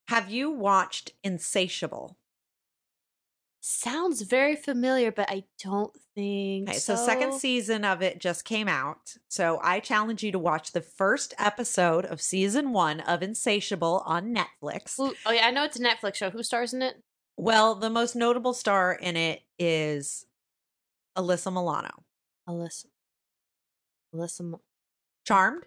[0.08, 2.16] Have you watched Insatiable?
[3.60, 6.94] sounds very familiar, but I don't think Okay, so.
[6.94, 9.16] so second season of it just came out.
[9.28, 14.32] So I challenge you to watch the first episode of season one of Insatiable on
[14.34, 14.96] Netflix.
[14.98, 16.30] Who, oh yeah, I know it's a Netflix show.
[16.30, 17.02] Who stars in it?
[17.36, 20.26] Well, the most notable star in it is
[21.16, 21.90] Alyssa Milano.
[22.48, 22.86] Alyssa.
[24.14, 24.58] Alyssa.
[25.26, 25.64] Charmed?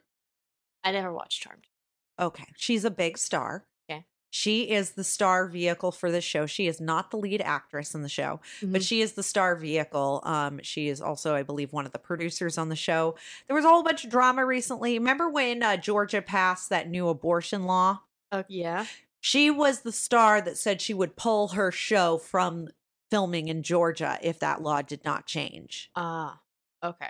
[0.83, 1.65] I never watched Charmed.
[2.19, 2.45] Okay.
[2.55, 3.65] She's a big star.
[3.89, 4.05] Okay.
[4.31, 6.45] She is the star vehicle for the show.
[6.45, 8.87] She is not the lead actress in the show, but Mhm.
[8.87, 10.21] she is the star vehicle.
[10.23, 13.15] Um, she is also, I believe, one of the producers on the show.
[13.47, 14.97] There was a whole bunch of drama recently.
[14.97, 18.01] Remember when uh, Georgia passed that new abortion law?
[18.31, 18.85] Oh yeah.
[19.21, 22.69] She was the star that said she would pull her show from
[23.11, 25.89] filming in Georgia if that law did not change.
[25.95, 26.39] Ah.
[26.83, 27.09] okay.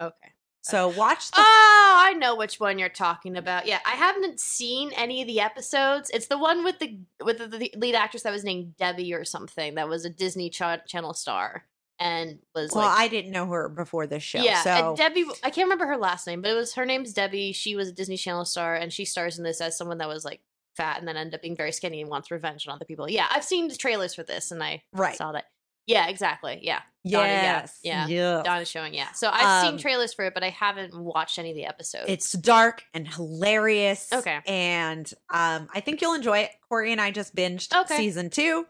[0.00, 0.32] Okay.
[0.62, 3.66] So watch the Oh, I know which one you're talking about.
[3.66, 6.10] Yeah, I haven't seen any of the episodes.
[6.10, 9.24] It's the one with the with the, the lead actress that was named Debbie or
[9.24, 9.76] something.
[9.76, 11.64] That was a Disney Ch- Channel star
[11.98, 14.40] and was Well, like I didn't know her before this show.
[14.42, 15.24] yeah, so and Debbie.
[15.42, 17.52] I can't remember her last name, but it was her name's Debbie.
[17.52, 20.24] She was a Disney Channel star, and she stars in this as someone that was
[20.24, 20.42] like
[20.78, 23.10] fat and then end up being very skinny and wants revenge on other people.
[23.10, 25.16] Yeah, I've seen the trailers for this, and I Right.
[25.16, 25.44] saw that.
[25.86, 26.60] Yeah, exactly.
[26.62, 28.06] Yeah, Donna, yeah, yeah.
[28.06, 28.42] yeah.
[28.42, 28.92] Don is showing.
[28.94, 31.64] Yeah, so I've Um, seen trailers for it, but I haven't watched any of the
[31.66, 32.04] episodes.
[32.08, 34.12] It's dark and hilarious.
[34.12, 34.38] Okay.
[34.46, 36.50] And um, I think you'll enjoy it.
[36.68, 37.96] Corey and I just binged Okay.
[37.96, 38.66] season two.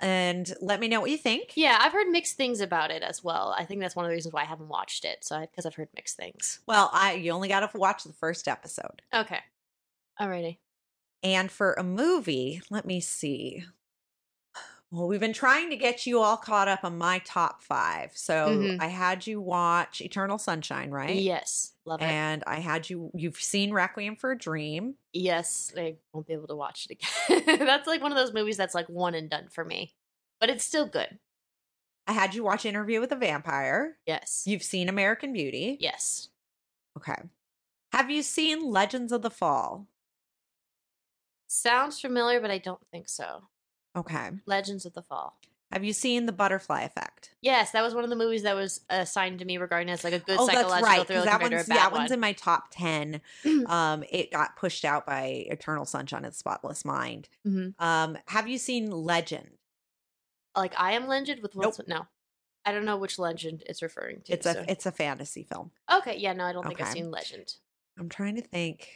[0.00, 1.54] And let me know what you think.
[1.56, 3.52] Yeah, I've heard mixed things about it as well.
[3.58, 5.24] I think that's one of the reasons why I haven't watched it.
[5.24, 6.60] So because I've heard mixed things.
[6.66, 9.02] Well, I you only got to watch the first episode.
[9.12, 9.40] Okay.
[10.20, 10.58] Alrighty.
[11.22, 13.64] And for a movie, let me see.
[14.90, 18.16] Well, we've been trying to get you all caught up on my top five.
[18.16, 18.80] So Mhm.
[18.80, 21.14] I had you watch Eternal Sunshine, right?
[21.16, 22.06] Yes, love it.
[22.06, 24.96] And I had you, you've seen Requiem for a Dream.
[25.12, 26.92] yes, I won't be able to watch it
[27.28, 27.58] again.
[27.66, 29.94] that's like one of those movies that's like one and done for me,
[30.40, 31.18] but it's still good.
[32.06, 33.98] I had you watch Interview with a Vampire.
[34.06, 34.44] Yes.
[34.46, 35.76] You've seen American Beauty.
[35.80, 36.30] yes.
[36.96, 37.16] Okay.
[37.92, 39.86] Have you seen Legends of the Fall?
[41.48, 43.44] Sounds familiar, but I don't think so.
[43.96, 44.30] Okay.
[44.46, 45.38] Legends of the Fall.
[45.72, 47.34] Have you seen The Butterfly Effect?
[47.42, 50.14] Yes, that was one of the movies that was assigned to me regarding as like
[50.14, 51.06] a good oh, psychological right.
[51.06, 52.00] thriller that compared one's to a bad that one.
[52.02, 53.20] one's in my top ten.
[53.66, 57.28] um, it got pushed out by Eternal Sunshine of the Spotless Mind.
[57.46, 57.74] Mhm.
[57.78, 59.50] Um, have you seen Legend?
[60.56, 61.74] Like I Am Legend with Nope.
[61.86, 62.06] no.
[62.64, 64.32] I don't know which legend it's referring to.
[64.32, 65.70] It's a so- it's a fantasy film.
[65.92, 67.54] Okay, yeah, no, I don't think I've seen Legend.
[67.98, 68.88] I'm trying to think.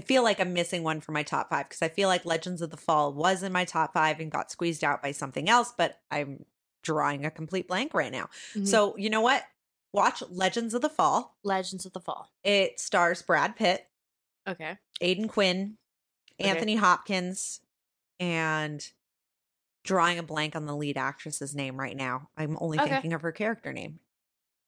[0.00, 2.62] I feel like I'm missing one for my top five because I feel like Legends
[2.62, 5.74] of the Fall was in my top five and got squeezed out by something else,
[5.76, 6.46] but I'm
[6.82, 8.30] drawing a complete blank right now.
[8.54, 8.66] Mhm.
[8.66, 9.44] So you know what?
[9.92, 11.36] Watch Legends of the Fall.
[11.42, 12.32] Legends of the Fall.
[12.44, 13.86] It stars Brad Pitt,
[14.48, 14.78] Okay.
[15.02, 15.76] Aidan Quinn,
[16.40, 16.48] Okay.
[16.48, 17.60] Anthony Hopkins,
[18.18, 18.90] and
[19.84, 22.30] drawing a blank on the lead actress's name right now.
[22.38, 22.88] I'm only Okay.
[22.90, 24.00] thinking of her character name.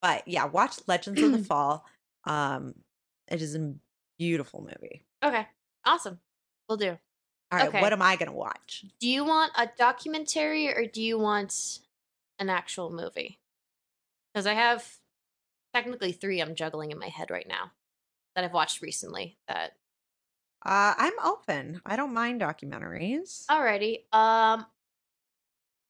[0.02, 1.86] But yeah, watch Legends of the Fall.
[2.24, 2.74] Um,
[3.28, 3.74] it is a
[4.18, 5.06] beautiful movie.
[5.22, 5.46] Okay.
[5.84, 6.20] Awesome.
[6.68, 6.90] We'll do.
[7.50, 7.80] All right, Okay.
[7.80, 8.84] what am I going to watch?
[8.98, 11.80] Do you want a documentary or do you want
[12.38, 13.38] an actual movie?
[14.32, 14.96] Because I have
[15.74, 17.72] technically three I'm juggling in my head right now
[18.34, 19.36] that I've watched recently.
[19.48, 19.76] That
[20.64, 21.82] Uh, I'm open.
[21.84, 23.44] I don't mind documentaries.
[23.46, 24.04] alrighty.
[24.14, 24.64] Um,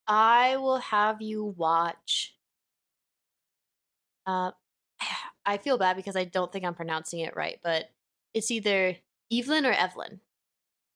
[0.09, 2.35] I will have you watch.
[4.27, 4.51] Uh,
[5.47, 7.91] I feel bad because I don't think I'm pronouncing it right, but
[8.35, 8.97] it's either
[9.33, 10.21] Evelyn or Evelyn.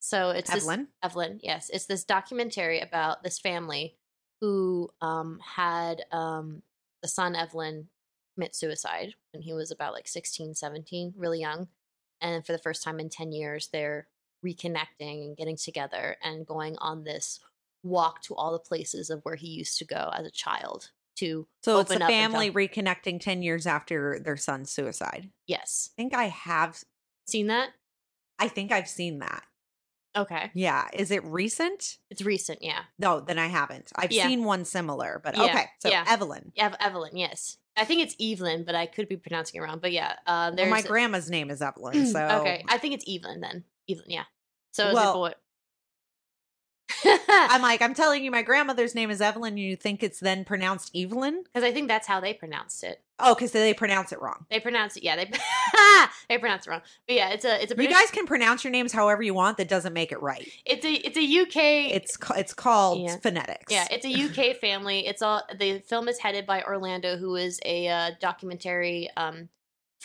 [0.01, 0.89] So it's this- Evelyn.
[1.03, 1.71] Evelyn, yes.
[1.73, 3.97] It's this documentary about this family
[4.41, 6.63] who um, had um,
[7.03, 7.89] the son, Evelyn,
[8.35, 11.69] commit suicide when he was about like 16, 17, really young.
[12.21, 14.09] And for the first time in 10 years, they're
[14.45, 17.41] reconnecting and getting together and going on this
[17.83, 21.47] walk to all the places of where he used to go as a child to
[21.63, 25.31] So it's open a up family reconnecting 10 years after their son's suicide.
[25.47, 25.91] Yes.
[25.95, 26.83] I think I have,
[27.27, 27.71] Seen that?
[28.39, 29.43] I think I've seen that.
[30.17, 30.51] Okay.
[30.55, 30.89] Yeah.
[30.95, 31.99] Is it recent?
[32.11, 32.81] It's recent, yeah.
[32.99, 33.93] No, then I haven't.
[33.97, 34.27] I've Yeah.
[34.27, 35.65] seen one similar, but Yeah, okay.
[35.81, 36.05] So yeah.
[36.09, 36.53] Evelyn.
[36.57, 37.59] Ev- Evelyn, yes.
[37.77, 39.79] I think it's Evelyn, but I could be pronouncing it wrong.
[39.79, 42.07] But yeah, uh, Well, my grandma's name is Evelyn.
[42.13, 42.65] So okay.
[42.69, 43.65] I think it's Evelyn then.
[43.91, 44.25] Evelyn, yeah.
[44.73, 45.33] So is Well- it boy?
[47.29, 49.55] I'm like, I'm telling you, my grandmother's name is Evelyn.
[49.55, 51.43] and You think it's then pronounced Evelyn?
[51.45, 53.01] Because I think that's how they pronounced it.
[53.19, 54.45] Oh, because they pronounce it wrong.
[54.51, 55.17] They pronounce it, yeah.
[55.17, 55.25] They
[56.29, 56.83] they pronounce it wrong.
[57.07, 59.57] But yeah, it's a it's a You guys can pronounce your names however you want.
[59.57, 60.47] That doesn't make it right.
[60.67, 63.17] it's a it's a UK It's it's called Yeah.
[63.17, 63.73] phonetics.
[63.73, 64.11] yeah it's a
[64.53, 65.07] UK family.
[65.07, 69.49] It's all the film is headed by Orlando, who is a uh, documentary um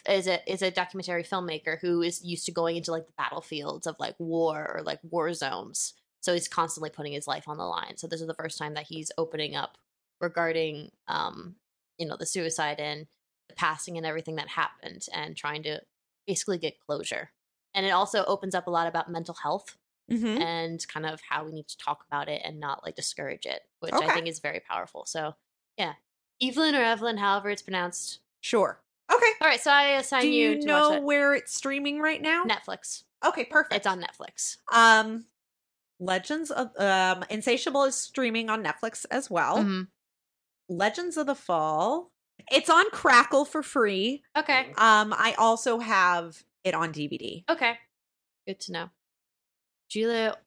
[0.10, 3.86] is a is a documentary filmmaker who is used to going into like the battlefields
[3.88, 7.66] of like war or like war zones so he's constantly putting his life on the
[7.66, 7.98] line.
[7.98, 9.78] So this is the first time that he's opening up
[10.22, 11.56] regarding, um,
[11.98, 13.08] you know, the suicide and
[13.50, 15.82] the passing and everything that happened, and trying to
[16.26, 17.32] basically get closure.
[17.74, 19.78] And it also opens up a lot about mental health
[20.10, 20.40] Mhm.
[20.42, 23.64] and kind of how we need to talk about it and not like discourage it,
[23.80, 24.06] which Okay.
[24.06, 25.06] I think is very powerful.
[25.06, 25.36] So
[25.78, 25.94] yeah,
[26.42, 28.20] Evelyn or Evelyn, however it's pronounced.
[28.42, 28.82] Sure.
[29.12, 29.32] Okay.
[29.42, 32.44] All right, so I assign Do you, you to know where it's streaming right now?
[32.46, 33.04] Netflix.
[33.24, 33.74] Okay, perfect.
[33.74, 34.58] It's on Netflix.
[34.72, 35.26] Um,
[36.02, 39.60] Legends of um, Insatiable is streaming on Netflix as well.
[39.60, 39.88] Mhm.
[40.68, 42.12] Legends of the Fall.
[42.52, 44.24] It's on Crackle for free.
[44.36, 44.74] Okay.
[44.78, 47.44] Um, I also have it on DVD.
[47.48, 47.78] Okay.
[48.48, 48.90] Good to know.
[49.90, 50.38] Julia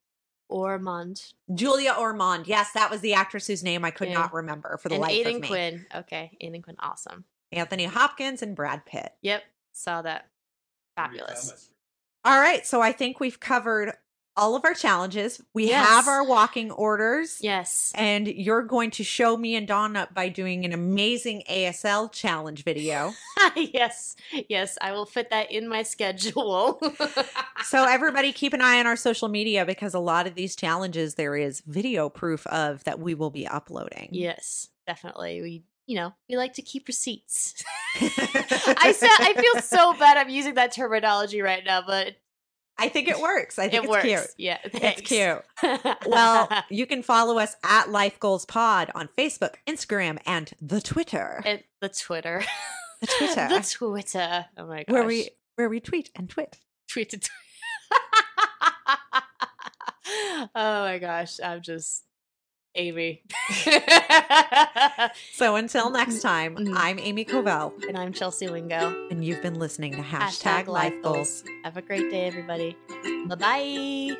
[0.49, 2.47] Ormond Julia Ormond.
[2.47, 4.15] Yes, that was the actress whose name I could Yeah.
[4.15, 5.49] not remember for the and life Aidan of me.
[5.49, 5.87] Quinn.
[5.95, 6.77] Okay, Aidan Quinn.
[6.81, 7.25] Awesome.
[7.53, 9.15] Anthony Hopkins and Brad Pitt.
[9.23, 9.43] Yep,
[9.73, 10.29] saw that.
[10.97, 11.71] Fabulous.
[12.25, 13.97] All right, so I think we've covered
[14.37, 15.41] all of our challenges.
[15.53, 15.87] We Yes.
[15.87, 17.39] have our walking orders.
[17.41, 17.93] Yes.
[17.95, 22.65] And you're going to show me and Dawn up by doing an amazing ASL challenge
[22.65, 23.13] video.
[23.57, 24.17] yes.
[24.49, 24.77] Yes.
[24.81, 26.81] I will fit that in my schedule.
[27.65, 31.15] so everybody keep an eye on our social media because a lot of these challenges
[31.15, 34.09] there is video proof of that we will be uploading.
[34.13, 35.41] yes, definitely.
[35.43, 37.63] We, you know, we like to keep receipts.
[38.01, 42.17] I said I feel so bad I'm using that terminology right now, but
[42.79, 43.59] I think it works.
[43.59, 44.05] I think it it's works.
[44.05, 44.27] cute.
[44.37, 45.43] Yeah, It's cute.
[46.07, 51.41] Well, you can follow us at Life Goals Pod on Facebook, Instagram, and the Twitter.
[51.47, 52.43] and the Twitter,
[53.01, 53.49] The Twitter.
[53.49, 54.47] the Twitter.
[54.59, 56.59] Oh my gosh, where we where we tweet and twit.
[56.89, 57.31] tweet to tweet.
[60.55, 62.05] oh my gosh, I'm just
[62.75, 63.23] Amy.
[65.33, 66.73] So until next time, Mhm.
[66.77, 69.09] I'm Amy Covell, and I'm Chelsea Wingo.
[69.11, 71.45] and you've been listening to Hashtag Hashtag Life Goals.
[71.65, 72.77] Have a great day, everybody.
[73.27, 74.17] Bye bye.